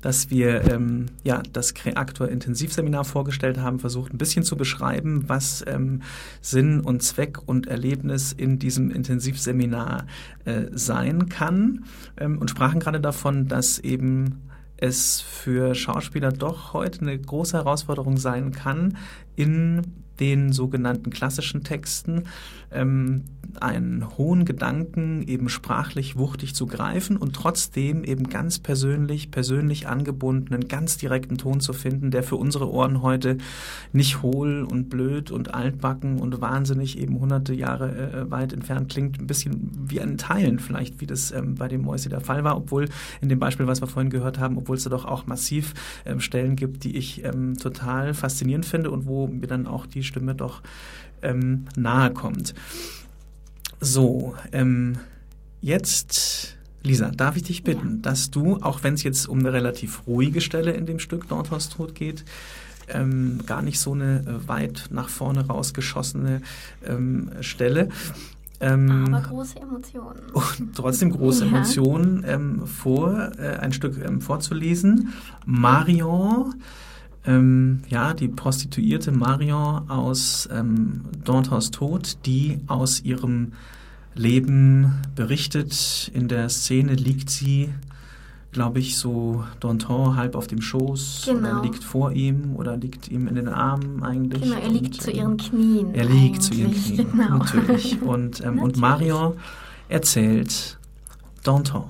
dass 0.00 0.30
wir 0.30 0.68
ähm, 0.72 1.06
ja, 1.22 1.42
das 1.52 1.74
Kreaktor 1.74 2.28
Intensivseminar 2.28 3.04
vorgestellt 3.04 3.58
haben, 3.58 3.78
versucht 3.78 4.12
ein 4.12 4.18
bisschen 4.18 4.42
zu 4.42 4.56
beschreiben, 4.56 5.28
was 5.28 5.62
ähm, 5.68 6.02
Sinn 6.40 6.80
und 6.80 7.04
Zweck 7.04 7.38
und 7.46 7.68
Erlebnis 7.68 8.32
in 8.32 8.58
diesem 8.58 8.90
Intensivseminar 8.90 10.06
äh, 10.44 10.64
sein 10.72 11.28
kann 11.28 11.84
ähm, 12.16 12.38
und 12.38 12.50
sprachen 12.50 12.80
gerade 12.80 13.00
davon, 13.00 13.46
dass 13.46 13.78
eben 13.78 14.42
es 14.76 15.20
für 15.20 15.74
Schauspieler 15.74 16.32
doch 16.32 16.72
heute 16.72 17.02
eine 17.02 17.18
große 17.18 17.56
Herausforderung 17.56 18.16
sein 18.16 18.52
kann, 18.52 18.96
in 19.36 19.82
den 20.20 20.52
sogenannten 20.52 21.10
klassischen 21.10 21.64
Texten 21.64 22.24
ähm, 22.70 23.24
einen 23.60 24.18
hohen 24.18 24.44
Gedanken 24.44 25.22
eben 25.26 25.48
sprachlich 25.48 26.16
wuchtig 26.16 26.54
zu 26.54 26.66
greifen 26.66 27.16
und 27.16 27.34
trotzdem 27.34 28.02
eben 28.02 28.28
ganz 28.28 28.58
persönlich, 28.58 29.30
persönlich 29.30 29.86
angebundenen, 29.86 30.66
ganz 30.68 30.96
direkten 30.96 31.38
Ton 31.38 31.60
zu 31.60 31.72
finden, 31.72 32.10
der 32.10 32.22
für 32.22 32.36
unsere 32.36 32.70
Ohren 32.70 33.02
heute 33.02 33.38
nicht 33.92 34.22
hohl 34.22 34.66
und 34.68 34.88
blöd 34.88 35.30
und 35.30 35.54
altbacken 35.54 36.18
und 36.18 36.40
wahnsinnig 36.40 36.98
eben 36.98 37.20
hunderte 37.20 37.54
Jahre 37.54 38.12
äh, 38.12 38.30
weit 38.30 38.52
entfernt 38.52 38.90
klingt. 38.90 39.20
Ein 39.20 39.26
bisschen 39.26 39.70
wie 39.88 40.00
ein 40.00 40.18
Teilen 40.18 40.58
vielleicht, 40.58 41.00
wie 41.00 41.06
das 41.06 41.30
ähm, 41.30 41.54
bei 41.54 41.68
dem 41.68 41.82
Mäusi 41.82 42.08
der 42.08 42.20
Fall 42.20 42.44
war, 42.44 42.56
obwohl 42.56 42.88
in 43.20 43.28
dem 43.28 43.38
Beispiel, 43.38 43.66
was 43.66 43.80
wir 43.80 43.86
vorhin 43.86 44.10
gehört 44.10 44.38
haben, 44.38 44.58
obwohl 44.58 44.76
es 44.76 44.84
da 44.84 44.90
doch 44.90 45.04
auch 45.04 45.26
massiv 45.26 45.74
ähm, 46.04 46.20
Stellen 46.20 46.56
gibt, 46.56 46.84
die 46.84 46.96
ich 46.96 47.24
ähm, 47.24 47.56
total 47.56 48.14
faszinierend 48.14 48.66
finde 48.66 48.90
und 48.90 49.06
wo 49.06 49.23
mir 49.26 49.46
dann 49.46 49.66
auch 49.66 49.86
die 49.86 50.02
Stimme 50.02 50.34
doch 50.34 50.62
ähm, 51.22 51.66
nahe 51.76 52.12
kommt. 52.12 52.54
So, 53.80 54.34
ähm, 54.52 54.98
jetzt, 55.60 56.56
Lisa, 56.82 57.10
darf 57.10 57.36
ich 57.36 57.42
dich 57.42 57.64
bitten, 57.64 57.96
ja. 57.96 58.02
dass 58.02 58.30
du, 58.30 58.56
auch 58.56 58.82
wenn 58.82 58.94
es 58.94 59.02
jetzt 59.02 59.28
um 59.28 59.40
eine 59.40 59.52
relativ 59.52 60.06
ruhige 60.06 60.40
Stelle 60.40 60.72
in 60.72 60.86
dem 60.86 60.98
Stück 60.98 61.28
Dornhaus 61.28 61.68
Tod 61.68 61.94
geht, 61.94 62.24
ähm, 62.88 63.40
gar 63.46 63.62
nicht 63.62 63.80
so 63.80 63.92
eine 63.92 64.20
äh, 64.20 64.48
weit 64.48 64.88
nach 64.90 65.08
vorne 65.08 65.46
rausgeschossene 65.46 66.42
ähm, 66.84 67.30
Stelle. 67.40 67.88
Ähm, 68.60 69.12
Aber 69.12 69.26
große 69.26 69.58
Emotionen. 69.60 70.20
Und 70.32 70.74
trotzdem 70.74 71.10
große 71.10 71.44
ja. 71.44 71.50
Emotionen 71.50 72.24
ähm, 72.26 72.66
vor, 72.66 73.32
äh, 73.38 73.56
ein 73.56 73.72
Stück 73.72 73.98
ähm, 74.04 74.20
vorzulesen. 74.20 75.12
Marion 75.44 76.54
ähm, 77.26 77.82
ja, 77.88 78.14
die 78.14 78.28
Prostituierte 78.28 79.12
Marion 79.12 79.88
aus 79.88 80.48
ähm, 80.52 81.02
Dantes 81.24 81.70
Tod, 81.70 82.18
die 82.26 82.60
aus 82.66 83.00
ihrem 83.02 83.52
Leben 84.14 85.02
berichtet. 85.14 86.10
In 86.14 86.28
der 86.28 86.48
Szene 86.48 86.94
liegt 86.94 87.30
sie, 87.30 87.70
glaube 88.52 88.78
ich, 88.78 88.96
so 88.96 89.44
Danton 89.60 90.16
halb 90.16 90.36
auf 90.36 90.46
dem 90.46 90.60
Schoß 90.60 91.22
genau. 91.26 91.38
oder 91.50 91.62
liegt 91.62 91.82
vor 91.82 92.12
ihm 92.12 92.54
oder 92.56 92.76
liegt 92.76 93.08
ihm 93.08 93.26
in 93.26 93.36
den 93.36 93.48
Armen 93.48 94.02
eigentlich. 94.02 94.42
Genau, 94.42 94.56
er 94.56 94.68
liegt 94.68 94.94
und, 94.94 95.02
zu 95.02 95.10
ihren 95.10 95.36
Knien. 95.36 95.94
Er 95.94 96.04
liegt 96.04 96.42
zu 96.42 96.54
ihren 96.54 96.72
Knien, 96.72 97.10
genau. 97.12 97.38
natürlich. 97.38 98.00
Und, 98.02 98.40
ähm, 98.40 98.56
natürlich. 98.56 98.62
und 98.62 98.76
Marion 98.76 99.32
erzählt 99.88 100.78
Danton. 101.42 101.84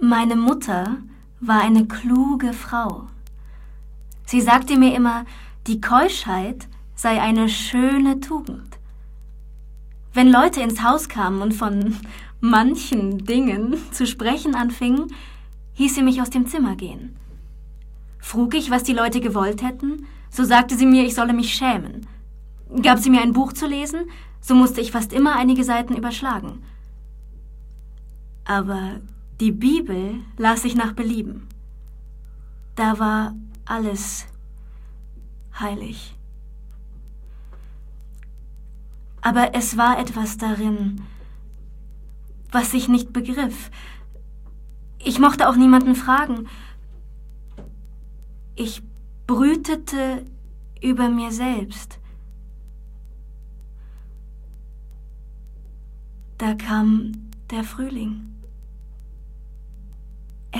Meine 0.00 0.36
Mutter 0.36 0.98
war 1.40 1.60
eine 1.60 1.86
kluge 1.86 2.52
Frau. 2.52 3.06
Sie 4.24 4.40
sagte 4.40 4.76
mir 4.76 4.94
immer, 4.94 5.24
die 5.66 5.80
Keuschheit 5.80 6.68
sei 6.94 7.20
eine 7.20 7.48
schöne 7.48 8.20
Tugend. 8.20 8.78
Wenn 10.12 10.30
Leute 10.30 10.60
ins 10.60 10.82
Haus 10.82 11.08
kamen 11.08 11.42
und 11.42 11.54
von 11.54 11.96
manchen 12.40 13.24
Dingen 13.24 13.76
zu 13.92 14.06
sprechen 14.06 14.54
anfingen, 14.54 15.12
hieß 15.74 15.94
sie 15.94 16.02
mich 16.02 16.20
aus 16.20 16.30
dem 16.30 16.46
Zimmer 16.46 16.76
gehen. 16.76 17.16
Frug 18.18 18.54
ich, 18.54 18.70
was 18.70 18.82
die 18.82 18.92
Leute 18.92 19.20
gewollt 19.20 19.62
hätten, 19.62 20.06
so 20.30 20.44
sagte 20.44 20.76
sie 20.76 20.86
mir, 20.86 21.04
ich 21.04 21.14
solle 21.14 21.32
mich 21.32 21.54
schämen. 21.54 22.06
Gab 22.82 22.98
sie 22.98 23.10
mir 23.10 23.22
ein 23.22 23.32
Buch 23.32 23.52
zu 23.52 23.66
lesen, 23.66 24.10
so 24.40 24.54
musste 24.54 24.80
ich 24.80 24.92
fast 24.92 25.12
immer 25.12 25.36
einige 25.36 25.64
Seiten 25.64 25.96
überschlagen. 25.96 26.62
Aber 28.44 29.00
die 29.40 29.52
Bibel 29.52 30.20
las 30.36 30.64
ich 30.64 30.74
nach 30.74 30.92
Belieben. 30.92 31.46
Da 32.74 32.98
war 32.98 33.34
alles 33.64 34.26
heilig. 35.58 36.16
Aber 39.20 39.54
es 39.54 39.76
war 39.76 39.98
etwas 39.98 40.38
darin, 40.38 41.02
was 42.50 42.72
ich 42.74 42.88
nicht 42.88 43.12
begriff. 43.12 43.70
Ich 44.98 45.18
mochte 45.18 45.48
auch 45.48 45.56
niemanden 45.56 45.94
fragen. 45.94 46.48
Ich 48.54 48.82
brütete 49.26 50.24
über 50.82 51.08
mir 51.08 51.30
selbst. 51.30 51.98
Da 56.38 56.54
kam 56.54 57.12
der 57.50 57.64
Frühling. 57.64 58.37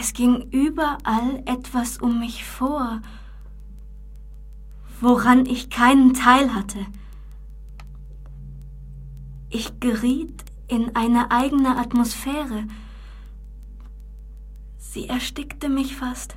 Es 0.01 0.13
ging 0.13 0.49
überall 0.53 1.43
etwas 1.45 1.99
um 1.99 2.21
mich 2.21 2.45
vor, 2.45 3.03
woran 5.01 5.45
ich 5.45 5.71
keinen 5.71 6.15
Teil 6.15 6.55
hatte. 6.55 6.87
Ich 9.51 9.81
geriet 9.81 10.45
in 10.69 10.95
eine 10.95 11.33
eigene 11.33 11.77
Atmosphäre. 11.77 12.65
Sie 14.77 15.09
erstickte 15.09 15.69
mich 15.69 15.97
fast. 15.97 16.37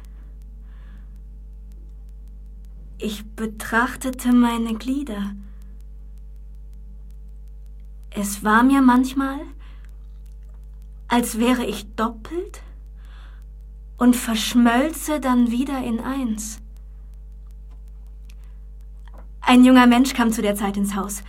Ich 2.97 3.23
betrachtete 3.35 4.33
meine 4.33 4.73
Glieder. 4.73 5.35
Es 8.09 8.43
war 8.43 8.63
mir 8.63 8.81
manchmal, 8.81 9.39
als 11.07 11.37
wäre 11.37 11.63
ich 11.63 11.93
doppelt 11.95 12.63
und 14.01 14.15
verschmölze 14.15 15.19
dann 15.19 15.51
wieder 15.51 15.77
in 15.83 15.99
eins. 15.99 16.59
Ein 19.41 19.63
junger 19.63 19.85
Mensch 19.85 20.15
kam 20.15 20.31
zu 20.31 20.41
der 20.41 20.55
Zeit 20.55 20.75
ins 20.75 20.95
Haus. 20.95 21.21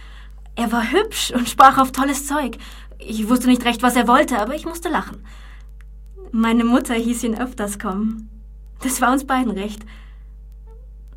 Er 0.55 0.73
war 0.73 0.91
hübsch 0.91 1.33
und 1.33 1.51
sprach 1.51 1.77
auf 1.77 1.93
tolles 1.93 2.27
Zeug. 2.27 2.57
Ich 2.99 3.29
wusste 3.29 3.49
nicht 3.49 3.67
recht, 3.67 3.83
was 3.83 3.95
er 3.95 4.09
wollte, 4.09 4.39
aber 4.39 4.55
ich 4.55 4.65
musste 4.65 4.89
lachen. 4.89 5.23
Meine 6.31 6.65
Mutter 6.65 6.95
hieß 6.95 7.25
ihn 7.25 7.39
öfters 7.39 7.79
kommen. 7.79 8.31
Das 8.81 9.03
war 9.03 9.13
uns 9.13 9.27
beiden 9.27 9.53
recht. 9.53 9.83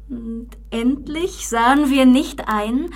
Und 0.10 0.50
endlich 0.72 1.48
sahen 1.48 1.90
wir 1.90 2.06
nicht 2.06 2.50
ein, 2.50 2.90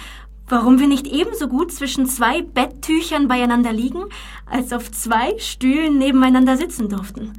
warum 0.49 0.81
wir 0.81 0.87
nicht 0.89 1.07
ebenso 1.07 1.47
gut 1.47 1.71
zwischen 1.71 2.07
zwei 2.07 2.41
Betttüchern 2.41 3.29
beieinander 3.29 3.71
liegen, 3.71 4.03
als 4.45 4.73
auf 4.73 4.91
zwei 4.91 5.39
Stühlen 5.39 5.97
nebeneinander 5.97 6.57
sitzen 6.57 6.89
durften. 6.89 7.31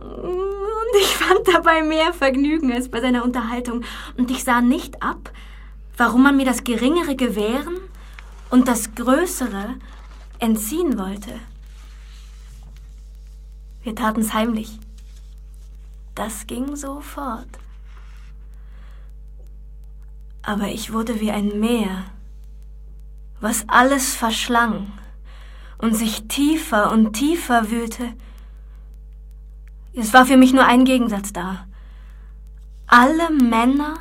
Und 0.00 1.00
ich 1.00 1.16
fand 1.16 1.46
dabei 1.52 1.82
mehr 1.82 2.12
Vergnügen 2.12 2.72
als 2.72 2.88
bei 2.88 3.00
seiner 3.00 3.22
Unterhaltung. 3.22 3.84
Und 4.16 4.30
ich 4.30 4.44
sah 4.44 4.60
nicht 4.60 5.02
ab, 5.02 5.30
warum 5.96 6.22
man 6.22 6.36
mir 6.36 6.46
das 6.46 6.64
Geringere 6.64 7.16
gewähren 7.16 7.76
und 8.48 8.66
das 8.66 8.94
Größere 8.94 9.74
entziehen 10.38 10.98
wollte. 10.98 11.38
Wir 13.82 13.94
taten's 13.94 14.32
heimlich. 14.32 14.78
Das 16.14 16.46
ging 16.46 16.76
sofort. 16.76 17.48
Aber 20.42 20.68
ich 20.68 20.92
wurde 20.92 21.20
wie 21.20 21.30
ein 21.30 21.60
Meer, 21.60 22.04
was 23.40 23.68
alles 23.68 24.14
verschlang 24.14 24.92
und 25.78 25.94
sich 25.94 26.28
tiefer 26.28 26.90
und 26.90 27.12
tiefer 27.12 27.70
wühlte, 27.70 28.14
es 29.94 30.12
war 30.12 30.26
für 30.26 30.36
mich 30.36 30.52
nur 30.52 30.64
ein 30.64 30.84
Gegensatz 30.84 31.32
da. 31.32 31.66
Alle 32.86 33.30
Männer 33.30 33.98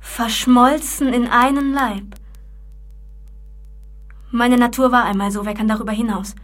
verschmolzen 0.00 1.12
in 1.12 1.28
einen 1.28 1.72
Leib. 1.72 2.14
Meine 4.30 4.56
Natur 4.56 4.92
war 4.92 5.04
einmal 5.04 5.30
so, 5.30 5.44
wer 5.44 5.54
kann 5.54 5.68
darüber 5.68 5.92
hinaus? 5.92 6.34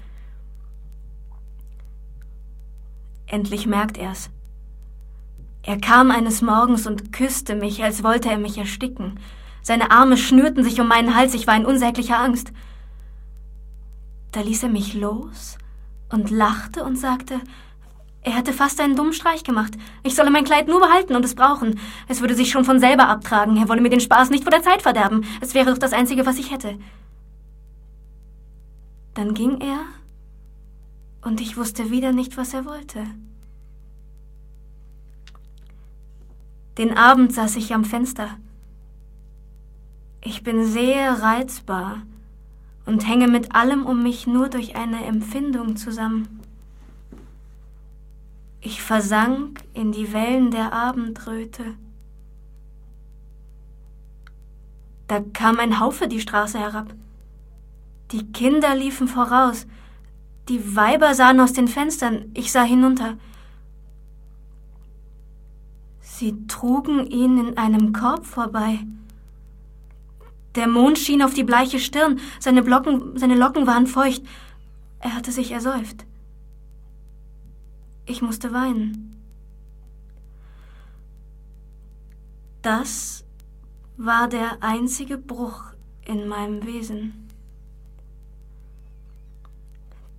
Endlich 3.26 3.66
merkt 3.66 3.98
er's. 3.98 4.30
Er 5.62 5.78
kam 5.78 6.10
eines 6.10 6.40
Morgens 6.40 6.86
und 6.86 7.12
küsste 7.12 7.54
mich, 7.54 7.82
als 7.82 8.02
wollte 8.02 8.30
er 8.30 8.38
mich 8.38 8.56
ersticken. 8.56 9.18
Seine 9.60 9.90
Arme 9.90 10.16
schnürten 10.16 10.64
sich 10.64 10.80
um 10.80 10.88
meinen 10.88 11.14
Hals, 11.14 11.34
ich 11.34 11.46
war 11.46 11.56
in 11.56 11.66
unsäglicher 11.66 12.18
Angst. 12.18 12.52
Da 14.32 14.40
ließ 14.40 14.62
er 14.62 14.68
mich 14.70 14.94
los 14.94 15.58
und 16.10 16.30
lachte 16.30 16.84
und 16.84 16.96
sagte, 16.96 17.40
er 18.28 18.36
hätte 18.36 18.52
fast 18.52 18.78
einen 18.78 18.94
dummen 18.94 19.14
Streich 19.14 19.42
gemacht. 19.42 19.72
Ich 20.02 20.14
solle 20.14 20.30
mein 20.30 20.44
Kleid 20.44 20.68
nur 20.68 20.80
behalten 20.80 21.16
und 21.16 21.24
es 21.24 21.34
brauchen. 21.34 21.80
Es 22.08 22.20
würde 22.20 22.34
sich 22.34 22.50
schon 22.50 22.66
von 22.66 22.78
selber 22.78 23.08
abtragen. 23.08 23.56
Er 23.56 23.70
wolle 23.70 23.80
mir 23.80 23.88
den 23.88 24.00
Spaß 24.00 24.28
nicht 24.28 24.44
vor 24.44 24.50
der 24.50 24.62
Zeit 24.62 24.82
verderben. 24.82 25.24
Es 25.40 25.54
wäre 25.54 25.70
doch 25.70 25.78
das 25.78 25.94
Einzige, 25.94 26.26
was 26.26 26.38
ich 26.38 26.50
hätte. 26.50 26.78
Dann 29.14 29.32
ging 29.32 29.62
er, 29.62 29.80
und 31.22 31.40
ich 31.40 31.56
wusste 31.56 31.90
wieder 31.90 32.12
nicht, 32.12 32.36
was 32.36 32.52
er 32.52 32.66
wollte. 32.66 33.06
Den 36.76 36.98
Abend 36.98 37.32
saß 37.32 37.56
ich 37.56 37.72
am 37.72 37.86
Fenster. 37.86 38.36
Ich 40.22 40.42
bin 40.42 40.66
sehr 40.66 41.22
reizbar 41.22 42.02
und 42.84 43.08
hänge 43.08 43.26
mit 43.26 43.54
allem 43.54 43.86
um 43.86 44.02
mich 44.02 44.26
nur 44.26 44.50
durch 44.50 44.76
eine 44.76 45.06
Empfindung 45.06 45.76
zusammen. 45.76 46.37
Ich 48.60 48.82
versank 48.82 49.62
in 49.72 49.92
die 49.92 50.12
Wellen 50.12 50.50
der 50.50 50.72
Abendröte. 50.72 51.76
Da 55.06 55.20
kam 55.32 55.58
ein 55.58 55.80
Haufe 55.80 56.08
die 56.08 56.20
Straße 56.20 56.58
herab. 56.58 56.92
Die 58.10 58.30
Kinder 58.32 58.74
liefen 58.74 59.06
voraus, 59.06 59.66
die 60.48 60.74
Weiber 60.74 61.14
sahen 61.14 61.40
aus 61.40 61.52
den 61.52 61.68
Fenstern, 61.68 62.30
ich 62.34 62.50
sah 62.52 62.62
hinunter. 62.62 63.18
Sie 66.00 66.46
trugen 66.48 67.06
ihn 67.06 67.38
in 67.38 67.58
einem 67.58 67.92
Korb 67.92 68.26
vorbei. 68.26 68.80
Der 70.54 70.66
Mond 70.66 70.98
schien 70.98 71.22
auf 71.22 71.34
die 71.34 71.44
bleiche 71.44 71.78
Stirn, 71.78 72.18
seine, 72.40 72.62
Blocken, 72.62 73.16
seine 73.18 73.36
Locken 73.36 73.66
waren 73.66 73.86
feucht. 73.86 74.22
Er 75.00 75.14
hatte 75.14 75.30
sich 75.30 75.52
ersäuft. 75.52 76.07
Ich 78.08 78.22
musste 78.22 78.54
weinen. 78.54 79.22
Das 82.62 83.22
war 83.98 84.28
der 84.28 84.62
einzige 84.62 85.18
Bruch 85.18 85.62
in 86.06 86.26
meinem 86.26 86.64
Wesen. 86.64 87.28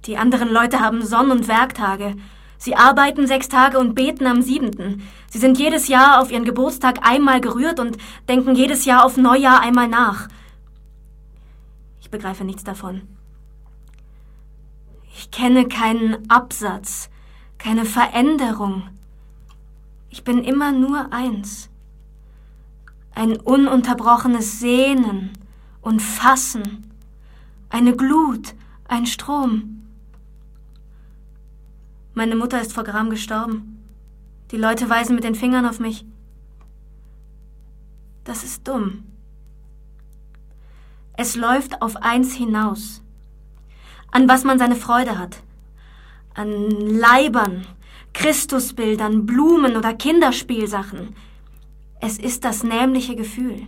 Die 0.06 0.18
anderen 0.18 0.50
Leute 0.50 0.80
haben 0.80 1.04
Sonn- 1.04 1.32
und 1.32 1.48
Werktage. 1.48 2.16
Sie 2.60 2.76
arbeiten 2.76 3.26
sechs 3.26 3.50
Tage 3.50 3.80
und 3.80 3.96
beten 3.96 4.28
am 4.28 4.44
siebenten. 4.44 5.02
Sie 5.28 5.40
sind 5.40 5.58
jedes 5.58 5.88
Jahr 5.88 6.22
auf 6.22 6.32
ihren 6.32 6.46
Geburtstag 6.46 7.00
einmal 7.02 7.42
gerührt 7.42 7.80
und 7.80 7.98
denken 8.28 8.54
jedes 8.54 8.86
Jahr 8.86 9.04
auf 9.04 9.18
Neujahr 9.18 9.62
einmal 9.62 9.88
nach. 9.88 10.28
Ich 12.02 12.12
begreife 12.12 12.44
nichts 12.44 12.64
davon. 12.64 13.02
Ich 15.16 15.32
kenne 15.32 15.68
keinen 15.68 16.30
Absatz, 16.30 17.10
keine 17.60 17.86
Veränderung. 17.86 18.90
Ich 20.10 20.24
bin 20.24 20.44
immer 20.44 20.72
nur 20.72 21.14
eins. 21.14 21.70
Ein 23.14 23.38
ununterbrochenes 23.38 24.60
Sehnen 24.60 25.32
und 25.82 26.02
Fassen, 26.02 26.90
eine 27.70 27.96
Glut, 27.96 28.56
ein 28.88 29.06
Strom. 29.06 29.88
Meine 32.16 32.36
Mutter 32.36 32.60
ist 32.60 32.74
vor 32.74 32.84
Gram 32.84 33.10
gestorben. 33.10 33.84
Die 34.52 34.58
Leute 34.58 34.90
weisen 34.90 35.16
mit 35.16 35.24
den 35.24 35.36
Fingern 35.36 35.66
auf 35.66 35.80
mich. 35.80 36.06
Das 38.24 38.44
ist 38.44 38.68
dumm. 38.68 39.04
Es 41.14 41.36
läuft 41.36 41.82
auf 41.82 41.98
eins 41.98 42.34
hinaus. 42.34 43.04
An 44.12 44.28
was 44.28 44.44
man 44.44 44.58
seine 44.58 44.76
Freude 44.76 45.20
hat 45.20 45.44
an 46.40 46.72
Leibern, 46.72 47.66
Christusbildern, 48.14 49.26
Blumen 49.26 49.76
oder 49.76 49.94
Kinderspielsachen. 49.94 51.16
Es 52.00 52.18
ist 52.18 52.46
das 52.46 52.64
nämliche 52.64 53.18
Gefühl. 53.18 53.64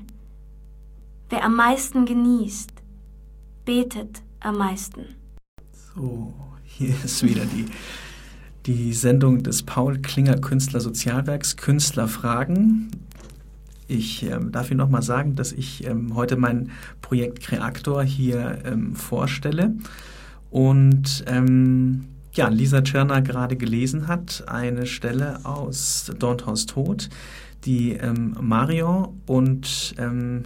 Wer 1.30 1.44
am 1.44 1.56
meisten 1.56 2.06
genießt, 2.06 2.72
betet 3.66 4.22
am 4.40 4.58
meisten. 4.58 5.16
So, 5.94 6.34
hier 6.64 6.96
ist 7.04 7.24
wieder 7.24 7.44
die, 7.46 7.66
die 8.66 8.94
Sendung 8.94 9.44
des 9.44 9.64
Paul 9.64 10.00
Klinger 10.00 10.38
Künstler 10.38 10.80
Sozialwerks 10.80 11.58
Künstlerfragen. 11.58 12.90
Ich 13.90 14.24
ähm, 14.24 14.54
darf 14.54 14.72
Ihnen 14.72 14.78
nochmal 14.78 15.04
sagen, 15.04 15.36
dass 15.36 15.52
ich 15.52 15.86
ähm, 15.86 16.16
heute 16.16 16.38
mein 16.38 16.72
Projekt 17.02 17.42
Kreator 17.42 18.02
hier 18.04 18.60
ähm, 18.64 18.96
vorstelle. 18.96 19.76
Und 20.50 21.26
ähm, 21.28 22.08
ja, 22.34 22.48
Lisa 22.48 22.82
Tschirner 22.82 23.22
gerade 23.22 23.56
gelesen 23.58 24.08
hat, 24.08 24.44
eine 24.48 24.86
Stelle 24.86 25.40
aus 25.44 26.12
Dornhaus 26.18 26.66
Tod, 26.66 27.10
die 27.66 27.94
ähm, 27.94 28.36
Marion 28.40 29.22
und 29.26 29.96
ähm, 29.98 30.44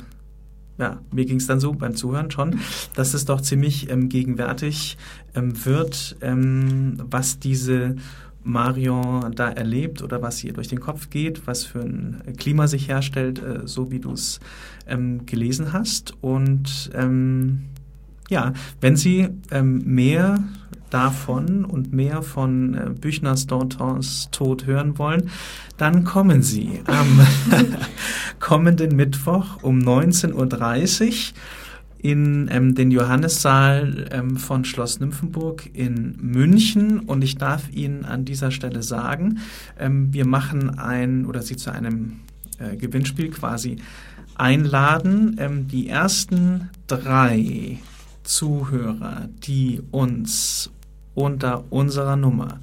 ja, 0.77 0.99
mir 1.11 1.25
ging 1.25 1.37
es 1.37 1.47
dann 1.47 1.59
so 1.59 1.71
beim 1.73 1.95
Zuhören 1.95 2.31
schon, 2.31 2.59
dass 2.95 3.13
es 3.13 3.25
doch 3.25 3.41
ziemlich 3.41 3.89
ähm, 3.89 4.09
gegenwärtig 4.09 4.97
ähm, 5.33 5.65
wird, 5.65 6.17
ähm, 6.21 6.97
was 6.97 7.39
diese 7.39 7.95
Marion 8.43 9.31
da 9.33 9.49
erlebt 9.49 10.01
oder 10.01 10.21
was 10.21 10.43
ihr 10.43 10.53
durch 10.53 10.67
den 10.67 10.79
Kopf 10.79 11.09
geht, 11.09 11.47
was 11.47 11.63
für 11.63 11.79
ein 11.79 12.21
Klima 12.37 12.67
sich 12.67 12.89
herstellt, 12.89 13.41
äh, 13.41 13.61
so 13.65 13.89
wie 13.89 13.99
du 13.99 14.11
es 14.11 14.39
ähm, 14.85 15.25
gelesen 15.25 15.73
hast. 15.73 16.13
Und 16.21 16.91
ja, 18.27 18.53
wenn 18.81 18.95
Sie 18.95 19.29
mehr 19.61 20.43
davon 20.95 21.65
und 21.65 21.91
mehr 21.91 22.21
von 22.21 22.73
äh, 22.73 22.89
Büchners 22.89 23.47
Dantons 23.47 24.29
Tod 24.31 24.65
hören 24.65 24.97
wollen, 24.97 25.29
dann 25.75 26.05
kommen 26.05 26.41
Sie 26.41 26.79
am 26.85 27.19
kommenden 28.39 28.95
Mittwoch 28.95 29.61
um 29.61 29.79
19.30 29.79 31.09
Uhr 31.09 31.13
in 31.97 32.47
ähm, 32.49 32.75
den 32.75 32.91
Johannissaal 32.91 34.05
ähm, 34.11 34.37
von 34.37 34.63
Schloss 34.63 35.01
Nymphenburg 35.01 35.69
in 35.73 36.15
München. 36.21 36.99
Und 36.99 37.25
ich 37.25 37.37
darf 37.37 37.69
Ihnen 37.73 38.05
an 38.05 38.23
dieser 38.23 38.51
Stelle 38.51 38.81
sagen, 38.81 39.39
ähm, 39.77 40.13
wir 40.13 40.25
machen 40.25 40.79
ein 40.79 41.25
oder 41.25 41.41
Sie 41.41 41.57
zu 41.57 41.73
einem 41.73 42.21
äh, 42.57 42.77
Gewinnspiel 42.77 43.31
quasi 43.31 43.77
einladen. 44.35 45.35
Ähm, 45.39 45.67
die 45.67 45.89
ersten 45.89 46.69
drei 46.87 47.79
Zuhörer, 48.23 49.27
die 49.43 49.81
uns 49.91 50.71
unter 51.15 51.63
unserer 51.71 52.15
Nummer 52.15 52.59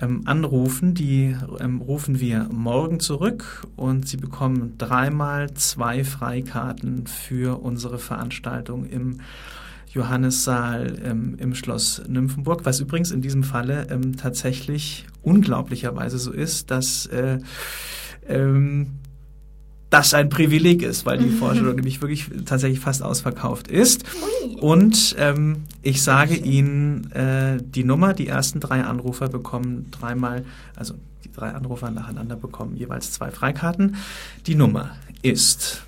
ähm, 0.00 0.22
anrufen. 0.26 0.94
Die 0.94 1.36
ähm, 1.60 1.80
rufen 1.80 2.20
wir 2.20 2.48
morgen 2.50 3.00
zurück 3.00 3.66
und 3.76 4.08
Sie 4.08 4.16
bekommen 4.16 4.74
dreimal 4.78 5.52
zwei 5.54 6.04
Freikarten 6.04 7.06
für 7.06 7.62
unsere 7.62 7.98
Veranstaltung 7.98 8.86
im 8.86 9.18
Johannissaal 9.92 10.96
ähm, 11.04 11.36
im 11.38 11.54
Schloss 11.54 12.02
Nymphenburg, 12.08 12.64
was 12.64 12.80
übrigens 12.80 13.10
in 13.10 13.20
diesem 13.20 13.42
Falle 13.42 13.88
ähm, 13.90 14.16
tatsächlich 14.16 15.06
unglaublicherweise 15.22 16.18
so 16.18 16.32
ist, 16.32 16.70
dass 16.70 17.06
äh, 17.06 17.38
ähm, 18.26 18.92
das 19.92 20.14
ein 20.14 20.30
Privileg 20.30 20.82
ist, 20.82 21.04
weil 21.04 21.18
die 21.18 21.28
Vorstellung 21.28 21.76
nämlich 21.76 22.00
wirklich 22.00 22.30
tatsächlich 22.46 22.80
fast 22.80 23.02
ausverkauft 23.02 23.68
ist. 23.68 24.04
Und 24.58 25.14
ähm, 25.18 25.64
ich 25.82 26.02
sage 26.02 26.34
Ihnen 26.34 27.12
äh, 27.12 27.58
die 27.62 27.84
Nummer, 27.84 28.14
die 28.14 28.26
ersten 28.26 28.58
drei 28.58 28.84
Anrufer 28.84 29.28
bekommen 29.28 29.88
dreimal, 29.90 30.46
also 30.76 30.94
die 31.24 31.30
drei 31.30 31.50
Anrufer 31.50 31.90
nacheinander 31.90 32.36
bekommen 32.36 32.74
jeweils 32.74 33.12
zwei 33.12 33.30
Freikarten. 33.30 33.96
Die 34.46 34.54
Nummer 34.54 34.96
ist 35.20 35.82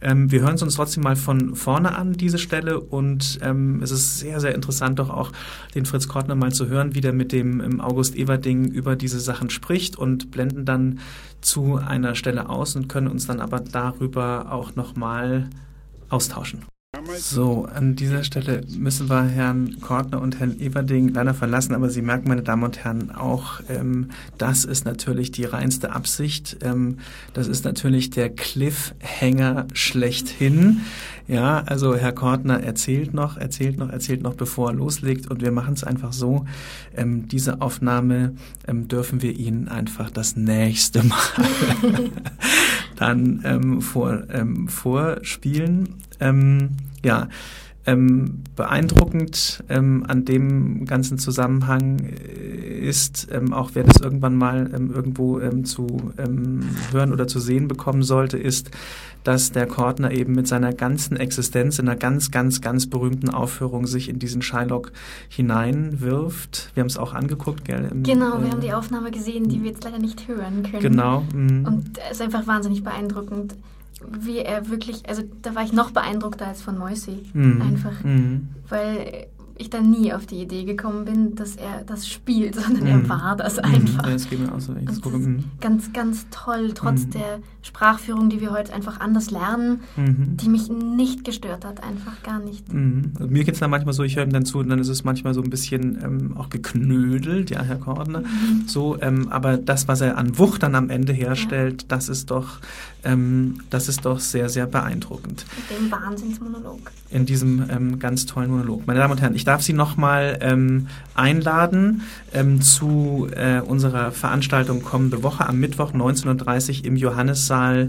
Ähm, 0.00 0.30
wir 0.30 0.42
hören 0.42 0.54
es 0.54 0.62
uns 0.62 0.74
trotzdem 0.74 1.02
mal 1.02 1.16
von 1.16 1.56
vorne 1.56 1.96
an, 1.96 2.12
diese 2.12 2.38
Stelle, 2.38 2.78
und 2.78 3.38
ähm, 3.42 3.80
es 3.82 3.90
ist 3.90 4.18
sehr, 4.18 4.40
sehr 4.40 4.54
interessant, 4.54 4.98
doch 4.98 5.10
auch 5.10 5.32
den 5.74 5.86
Fritz 5.86 6.06
Kortner 6.06 6.34
mal 6.34 6.52
zu 6.52 6.68
hören, 6.68 6.94
wie 6.94 7.00
der 7.00 7.12
mit 7.12 7.32
dem 7.32 7.60
ähm, 7.60 7.80
August 7.80 8.14
Everding 8.14 8.66
über 8.66 8.94
diese 8.94 9.20
Sachen 9.20 9.48
spricht 9.48 9.96
und 9.96 10.30
blenden 10.30 10.64
dann 10.64 11.00
zu 11.40 11.76
einer 11.76 12.14
Stelle 12.14 12.48
aus 12.50 12.76
und 12.76 12.88
können 12.88 13.08
uns 13.08 13.26
dann 13.26 13.40
aber 13.40 13.60
darüber 13.60 14.52
auch 14.52 14.76
nochmal 14.76 15.48
austauschen. 16.14 16.64
So, 17.18 17.66
an 17.72 17.96
dieser 17.96 18.24
Stelle 18.24 18.62
müssen 18.76 19.08
wir 19.08 19.24
Herrn 19.24 19.80
Kortner 19.80 20.20
und 20.20 20.38
Herrn 20.40 20.58
Everding 20.58 21.08
leider 21.08 21.34
verlassen, 21.34 21.74
aber 21.74 21.90
Sie 21.90 22.02
merken, 22.02 22.28
meine 22.28 22.42
Damen 22.42 22.64
und 22.64 22.84
Herren, 22.84 23.10
auch 23.10 23.60
ähm, 23.68 24.10
das 24.38 24.64
ist 24.64 24.84
natürlich 24.84 25.30
die 25.30 25.44
reinste 25.44 25.92
Absicht. 25.92 26.58
Ähm, 26.62 26.98
das 27.32 27.46
ist 27.46 27.64
natürlich 27.64 28.10
der 28.10 28.30
Cliffhanger 28.30 29.66
schlechthin. 29.72 30.80
Ja, 31.26 31.62
also 31.66 31.96
Herr 31.96 32.12
Kortner 32.12 32.62
erzählt 32.62 33.14
noch, 33.14 33.38
erzählt 33.38 33.78
noch, 33.78 33.88
erzählt 33.88 34.22
noch, 34.22 34.34
bevor 34.34 34.70
er 34.70 34.74
loslegt 34.74 35.30
und 35.30 35.40
wir 35.40 35.52
machen 35.52 35.74
es 35.74 35.82
einfach 35.82 36.12
so. 36.12 36.44
Ähm, 36.94 37.28
diese 37.28 37.62
Aufnahme 37.62 38.34
ähm, 38.68 38.88
dürfen 38.88 39.22
wir 39.22 39.32
Ihnen 39.32 39.68
einfach 39.68 40.10
das 40.10 40.36
nächste 40.36 41.02
Mal 41.02 41.16
dann 42.96 43.42
ähm, 43.44 43.80
vor, 43.80 44.24
ähm, 44.30 44.68
vorspielen. 44.68 45.94
Ähm, 46.20 46.70
ja, 47.04 47.28
ähm, 47.86 48.42
beeindruckend 48.56 49.62
ähm, 49.68 50.04
an 50.08 50.24
dem 50.24 50.86
ganzen 50.86 51.18
Zusammenhang 51.18 51.98
äh, 52.00 52.88
ist, 52.88 53.28
ähm, 53.30 53.52
auch 53.52 53.72
wer 53.74 53.84
das 53.84 54.00
irgendwann 54.00 54.36
mal 54.36 54.70
ähm, 54.74 54.90
irgendwo 54.90 55.40
ähm, 55.40 55.64
zu 55.64 56.12
ähm, 56.16 56.62
hören 56.92 57.12
oder 57.12 57.26
zu 57.26 57.40
sehen 57.40 57.68
bekommen 57.68 58.02
sollte, 58.02 58.38
ist, 58.38 58.70
dass 59.22 59.52
der 59.52 59.66
Kortner 59.66 60.12
eben 60.12 60.34
mit 60.34 60.46
seiner 60.46 60.72
ganzen 60.72 61.16
Existenz 61.16 61.78
in 61.78 61.88
einer 61.88 61.96
ganz, 61.96 62.30
ganz, 62.30 62.60
ganz 62.60 62.88
berühmten 62.88 63.30
Aufführung 63.30 63.86
sich 63.86 64.08
in 64.08 64.18
diesen 64.18 64.42
Shylock 64.42 64.92
hineinwirft. 65.28 66.70
Wir 66.74 66.82
haben 66.82 66.88
es 66.88 66.98
auch 66.98 67.14
angeguckt, 67.14 67.64
gell? 67.64 67.88
Im, 67.90 68.02
genau, 68.02 68.38
wir 68.40 68.48
äh, 68.48 68.50
haben 68.50 68.60
die 68.60 68.72
Aufnahme 68.72 69.10
gesehen, 69.10 69.48
die 69.48 69.62
wir 69.62 69.70
jetzt 69.70 69.84
leider 69.84 69.98
nicht 69.98 70.28
hören 70.28 70.62
können. 70.62 70.82
Genau. 70.82 71.24
Mh. 71.34 71.68
Und 71.68 71.98
es 72.10 72.12
ist 72.12 72.22
einfach 72.22 72.46
wahnsinnig 72.46 72.82
beeindruckend 72.82 73.54
wie 74.10 74.38
er 74.38 74.68
wirklich, 74.68 75.08
also 75.08 75.22
da 75.42 75.54
war 75.54 75.62
ich 75.62 75.72
noch 75.72 75.90
beeindruckter 75.90 76.46
als 76.46 76.62
von 76.62 76.78
Moisi. 76.78 77.24
Mhm. 77.32 77.62
Einfach. 77.62 78.04
Mhm. 78.04 78.48
Weil 78.68 79.26
ich 79.56 79.70
dann 79.70 79.90
nie 79.90 80.12
auf 80.12 80.26
die 80.26 80.40
Idee 80.40 80.64
gekommen 80.64 81.04
bin, 81.04 81.34
dass 81.34 81.56
er 81.56 81.84
das 81.86 82.08
spielt, 82.08 82.54
sondern 82.60 82.82
mhm. 82.82 82.88
er 82.88 83.08
war 83.08 83.36
das 83.36 83.56
mhm. 83.56 83.64
einfach. 83.64 84.06
Ja, 84.06 84.12
das 84.12 84.28
geht 84.28 84.40
mir 84.40 84.52
auch 84.52 84.60
so. 84.60 84.74
Das 84.74 85.00
gucke, 85.00 85.18
mhm. 85.18 85.44
ganz, 85.60 85.92
ganz 85.92 86.26
toll, 86.30 86.72
trotz 86.74 87.06
mhm. 87.06 87.10
der 87.10 87.38
Sprachführung, 87.62 88.28
die 88.28 88.40
wir 88.40 88.52
heute 88.52 88.72
einfach 88.72 89.00
anders 89.00 89.30
lernen, 89.30 89.80
mhm. 89.96 90.36
die 90.36 90.48
mich 90.48 90.68
nicht 90.68 91.24
gestört 91.24 91.64
hat, 91.64 91.82
einfach 91.82 92.22
gar 92.22 92.40
nicht. 92.40 92.72
Mhm. 92.72 93.12
Also 93.14 93.30
mir 93.30 93.44
geht 93.44 93.54
es 93.54 93.60
dann 93.60 93.70
manchmal 93.70 93.94
so, 93.94 94.02
ich 94.02 94.16
höre 94.16 94.24
ihm 94.24 94.32
dann 94.32 94.44
zu 94.44 94.58
und 94.58 94.68
dann 94.68 94.78
ist 94.78 94.88
es 94.88 95.04
manchmal 95.04 95.34
so 95.34 95.42
ein 95.42 95.50
bisschen 95.50 95.98
ähm, 96.02 96.36
auch 96.36 96.50
geknödelt, 96.50 97.50
ja, 97.50 97.62
Herr 97.62 97.76
Kordner. 97.76 98.22
So, 98.66 99.00
ähm, 99.00 99.28
aber 99.30 99.56
das, 99.56 99.88
was 99.88 100.00
er 100.00 100.18
an 100.18 100.38
Wucht 100.38 100.62
dann 100.62 100.74
am 100.74 100.90
Ende 100.90 101.12
herstellt, 101.12 101.82
ja. 101.82 101.88
das 101.88 102.08
ist 102.08 102.30
doch, 102.30 102.58
ähm, 103.04 103.60
das 103.70 103.88
ist 103.88 104.04
doch 104.04 104.18
sehr, 104.18 104.48
sehr 104.48 104.66
beeindruckend. 104.66 105.44
Mit 105.56 105.78
dem 105.78 105.90
Wahnsinnsmonolog. 105.90 106.90
In 107.10 107.26
diesem 107.26 107.64
ähm, 107.70 107.98
ganz 107.98 108.26
tollen 108.26 108.50
Monolog. 108.50 108.86
Meine 108.86 109.00
Damen 109.00 109.12
und 109.12 109.20
Herren, 109.20 109.34
ich 109.34 109.43
darf 109.44 109.62
Sie 109.62 109.72
nochmal 109.72 110.38
ähm, 110.40 110.88
einladen 111.14 112.02
ähm, 112.32 112.60
zu 112.60 113.28
äh, 113.34 113.60
unserer 113.60 114.10
Veranstaltung 114.12 114.82
kommende 114.82 115.22
Woche 115.22 115.46
am 115.46 115.58
Mittwoch 115.60 115.92
19.30 115.92 116.80
Uhr 116.80 116.84
im 116.86 116.96
Johannissaal 116.96 117.86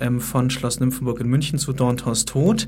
ähm, 0.00 0.20
von 0.20 0.50
Schloss 0.50 0.80
Nymphenburg 0.80 1.20
in 1.20 1.28
München 1.28 1.58
zu 1.58 1.72
Dornthaus 1.72 2.24
Tod. 2.24 2.66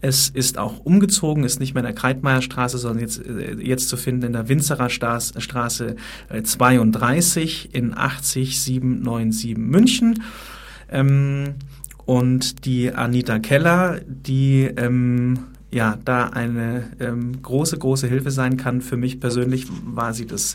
Es 0.00 0.28
ist 0.28 0.58
auch 0.58 0.78
umgezogen, 0.80 1.44
ist 1.44 1.60
nicht 1.60 1.74
mehr 1.74 1.82
in 1.82 1.86
der 1.86 1.94
Kreitmeierstraße, 1.94 2.78
sondern 2.78 3.02
jetzt, 3.02 3.24
äh, 3.24 3.54
jetzt 3.60 3.88
zu 3.88 3.96
finden 3.96 4.26
in 4.26 4.32
der 4.32 4.48
Winzerer 4.48 4.90
Straße 4.90 5.94
32 6.42 7.70
äh, 7.72 7.78
in 7.78 7.94
80797 7.94 9.56
München. 9.56 10.24
Ähm, 10.90 11.54
und 12.04 12.64
die 12.64 12.92
Anita 12.92 13.38
Keller, 13.38 14.00
die 14.06 14.64
ähm, 14.76 15.38
ja 15.72 15.98
da 16.04 16.26
eine 16.26 16.90
ähm, 17.00 17.40
große, 17.42 17.78
große 17.78 18.06
Hilfe 18.06 18.30
sein 18.30 18.56
kann. 18.56 18.82
Für 18.82 18.96
mich 18.96 19.20
persönlich 19.20 19.66
war 19.84 20.12
sie 20.12 20.26
das 20.26 20.54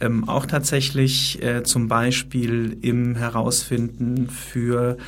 ähm, 0.00 0.28
auch 0.28 0.46
tatsächlich 0.46 1.42
äh, 1.42 1.62
zum 1.62 1.88
Beispiel 1.88 2.76
im 2.82 3.16
Herausfinden 3.16 4.28
für 4.28 4.98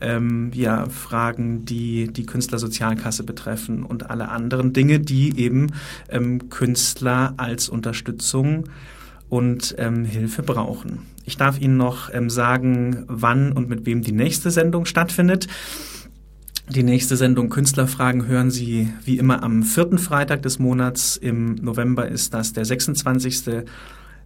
ähm, 0.00 0.50
ja, 0.52 0.86
Fragen, 0.86 1.64
die 1.64 2.12
die 2.12 2.26
Künstlersozialkasse 2.26 3.22
betreffen 3.22 3.84
und 3.84 4.10
alle 4.10 4.28
anderen 4.28 4.72
Dinge, 4.72 4.98
die 4.98 5.38
eben 5.38 5.68
ähm, 6.08 6.50
Künstler 6.50 7.34
als 7.36 7.68
Unterstützung 7.68 8.64
und 9.28 9.76
ähm, 9.78 10.04
Hilfe 10.04 10.42
brauchen. 10.42 11.00
Ich 11.24 11.36
darf 11.36 11.60
Ihnen 11.60 11.76
noch 11.76 12.12
ähm, 12.12 12.28
sagen, 12.28 13.04
wann 13.06 13.52
und 13.52 13.68
mit 13.68 13.86
wem 13.86 14.02
die 14.02 14.12
nächste 14.12 14.50
Sendung 14.50 14.84
stattfindet. 14.84 15.46
Die 16.68 16.82
nächste 16.82 17.16
Sendung 17.18 17.50
Künstlerfragen 17.50 18.26
hören 18.26 18.50
Sie 18.50 18.90
wie 19.04 19.18
immer 19.18 19.42
am 19.42 19.62
vierten 19.62 19.98
Freitag 19.98 20.42
des 20.42 20.58
Monats. 20.58 21.18
Im 21.18 21.56
November 21.56 22.08
ist 22.08 22.32
das 22.32 22.54
der 22.54 22.64
26. 22.64 23.64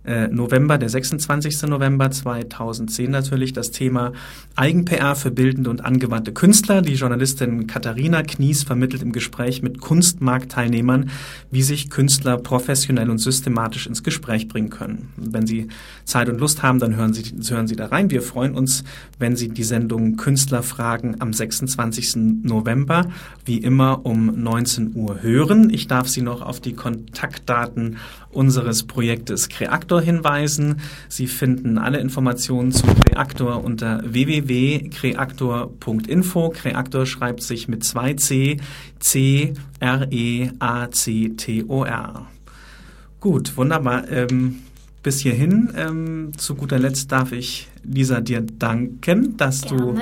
Äh, 0.09 0.29
November, 0.29 0.79
der 0.79 0.88
26. 0.88 1.64
November 1.64 2.11
2010 2.11 3.11
natürlich 3.11 3.53
das 3.53 3.73
Thema 3.73 4.14
Eigen-PR 4.57 5.14
für 5.14 5.31
bildende 5.31 5.68
und 5.68 5.85
angewandte 5.85 6.33
Künstler. 6.33 6.81
Die 6.81 6.94
Journalistin 6.94 7.66
Katharina 7.66 8.23
Knies 8.23 8.62
vermittelt 8.62 9.03
im 9.03 9.12
Gespräch 9.12 9.62
mit 9.62 9.83
Kunstmarktteilnehmern, 9.83 11.11
wie 11.51 11.61
sich 11.61 11.90
Künstler 11.90 12.38
professionell 12.38 13.11
und 13.11 13.18
systematisch 13.18 13.87
ins 13.87 14.03
Gespräch 14.03 14.49
bringen 14.49 14.71
können. 14.71 15.12
Wenn 15.18 15.47
Sie 15.47 15.68
Zeit 16.05 16.31
und 16.31 16.40
Lust 16.40 16.62
haben, 16.62 16.79
dann 16.79 16.97
hören 16.97 17.12
Sie, 17.12 17.25
hören 17.55 17.66
Sie 17.66 17.77
da 17.77 17.88
rein. 17.88 18.11
Wir 18.11 18.23
freuen 18.23 18.55
uns, 18.55 18.85
wenn 19.18 19.37
Sie 19.37 19.51
die 19.51 19.62
Sendung 19.62 20.16
Künstlerfragen 20.16 21.21
am 21.21 21.35
26. 21.35 22.16
November 22.44 23.05
wie 23.44 23.59
immer 23.59 24.07
um 24.07 24.42
19 24.42 24.97
Uhr 24.97 25.21
hören. 25.21 25.68
Ich 25.68 25.87
darf 25.87 26.09
Sie 26.09 26.23
noch 26.23 26.40
auf 26.40 26.61
die 26.61 26.73
Kontaktdaten 26.73 27.99
unseres 28.31 28.85
Projektes 28.85 29.49
Creactor 29.98 30.02
hinweisen. 30.02 30.80
Sie 31.08 31.26
finden 31.26 31.78
alle 31.78 31.98
Informationen 31.98 32.70
zu 32.72 32.87
Creactor 32.87 33.64
unter 33.64 34.02
www.creactor.info. 34.04 36.50
Creactor 36.50 37.06
schreibt 37.06 37.42
sich 37.42 37.68
mit 37.68 37.84
zwei 37.84 38.12
C, 38.14 38.58
C, 38.98 39.54
R, 39.80 40.06
E, 40.11 40.50
A, 40.58 40.90
C, 40.90 41.30
T, 41.37 41.64
O, 41.68 41.84
R. 41.84 42.26
Gut, 43.20 43.56
wunderbar. 43.56 44.11
Ähm, 44.11 44.56
bis 45.02 45.20
hierhin. 45.20 45.72
Ähm, 45.76 46.32
zu 46.37 46.54
guter 46.54 46.78
Letzt 46.78 47.11
darf 47.12 47.32
ich 47.32 47.68
Lisa 47.84 48.20
dir 48.20 48.42
danken, 48.42 49.37
dass 49.37 49.62
Gerne. 49.62 49.78
du 49.78 49.98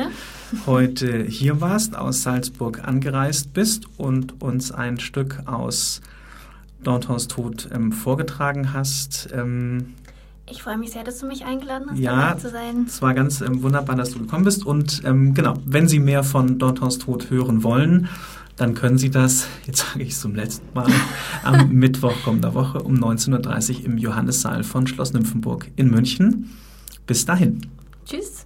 heute 0.67 1.25
hier 1.25 1.61
warst, 1.61 1.97
aus 1.97 2.23
Salzburg 2.23 2.87
angereist 2.87 3.53
bist 3.53 3.87
und 3.97 4.41
uns 4.41 4.71
ein 4.73 4.99
Stück 4.99 5.43
aus 5.47 6.01
Dornthaus 6.87 7.29
Tod 7.29 7.69
ähm, 7.73 7.93
vorgetragen 7.93 8.73
hast. 8.73 9.29
Ähm, 9.33 9.95
ich 10.49 10.63
freue 10.63 10.79
mich 10.79 10.93
sehr, 10.93 11.03
dass 11.03 11.19
du 11.19 11.27
mich 11.27 11.45
eingeladen 11.45 11.91
hast, 11.91 11.99
ja, 11.99 12.29
dabei 12.29 12.41
zu 12.41 12.51
sein. 12.51 12.85
Es 12.87 13.03
war 13.03 13.15
ganz 13.15 13.41
ähm, 13.41 13.63
wunderbar, 13.63 13.97
dass 13.97 14.11
du 14.11 14.21
gekommen 14.21 14.45
bist. 14.45 14.65
Und 14.65 15.03
ähm, 15.05 15.35
genau, 15.35 15.55
wenn 15.65 15.89
Sie 15.89 15.99
mehr 15.99 16.23
von 16.23 16.59
Dornthaus 16.59 16.99
Tod 16.99 17.31
hören 17.31 17.65
wollen, 17.65 18.09
dann 18.57 18.75
können 18.75 18.97
Sie 18.97 19.11
das, 19.11 19.49
jetzt 19.67 19.81
sage 19.81 20.05
ich 20.05 20.11
es 20.11 20.21
zum 20.21 20.37
letzten 20.37 20.73
Mal, 20.75 20.87
am 21.43 21.71
Mittwoch 21.71 22.15
kommender 22.25 22.55
Woche 22.55 22.79
um 22.79 22.95
19.30 22.95 23.81
Uhr 23.81 23.85
im 23.87 23.99
Johannissaal 23.99 24.63
von 24.63 24.87
Schloss 24.87 25.13
Nymphenburg 25.13 25.69
in 25.75 25.91
München. 25.91 26.51
Bis 27.07 27.25
dahin. 27.25 27.63
Tschüss. 28.05 28.46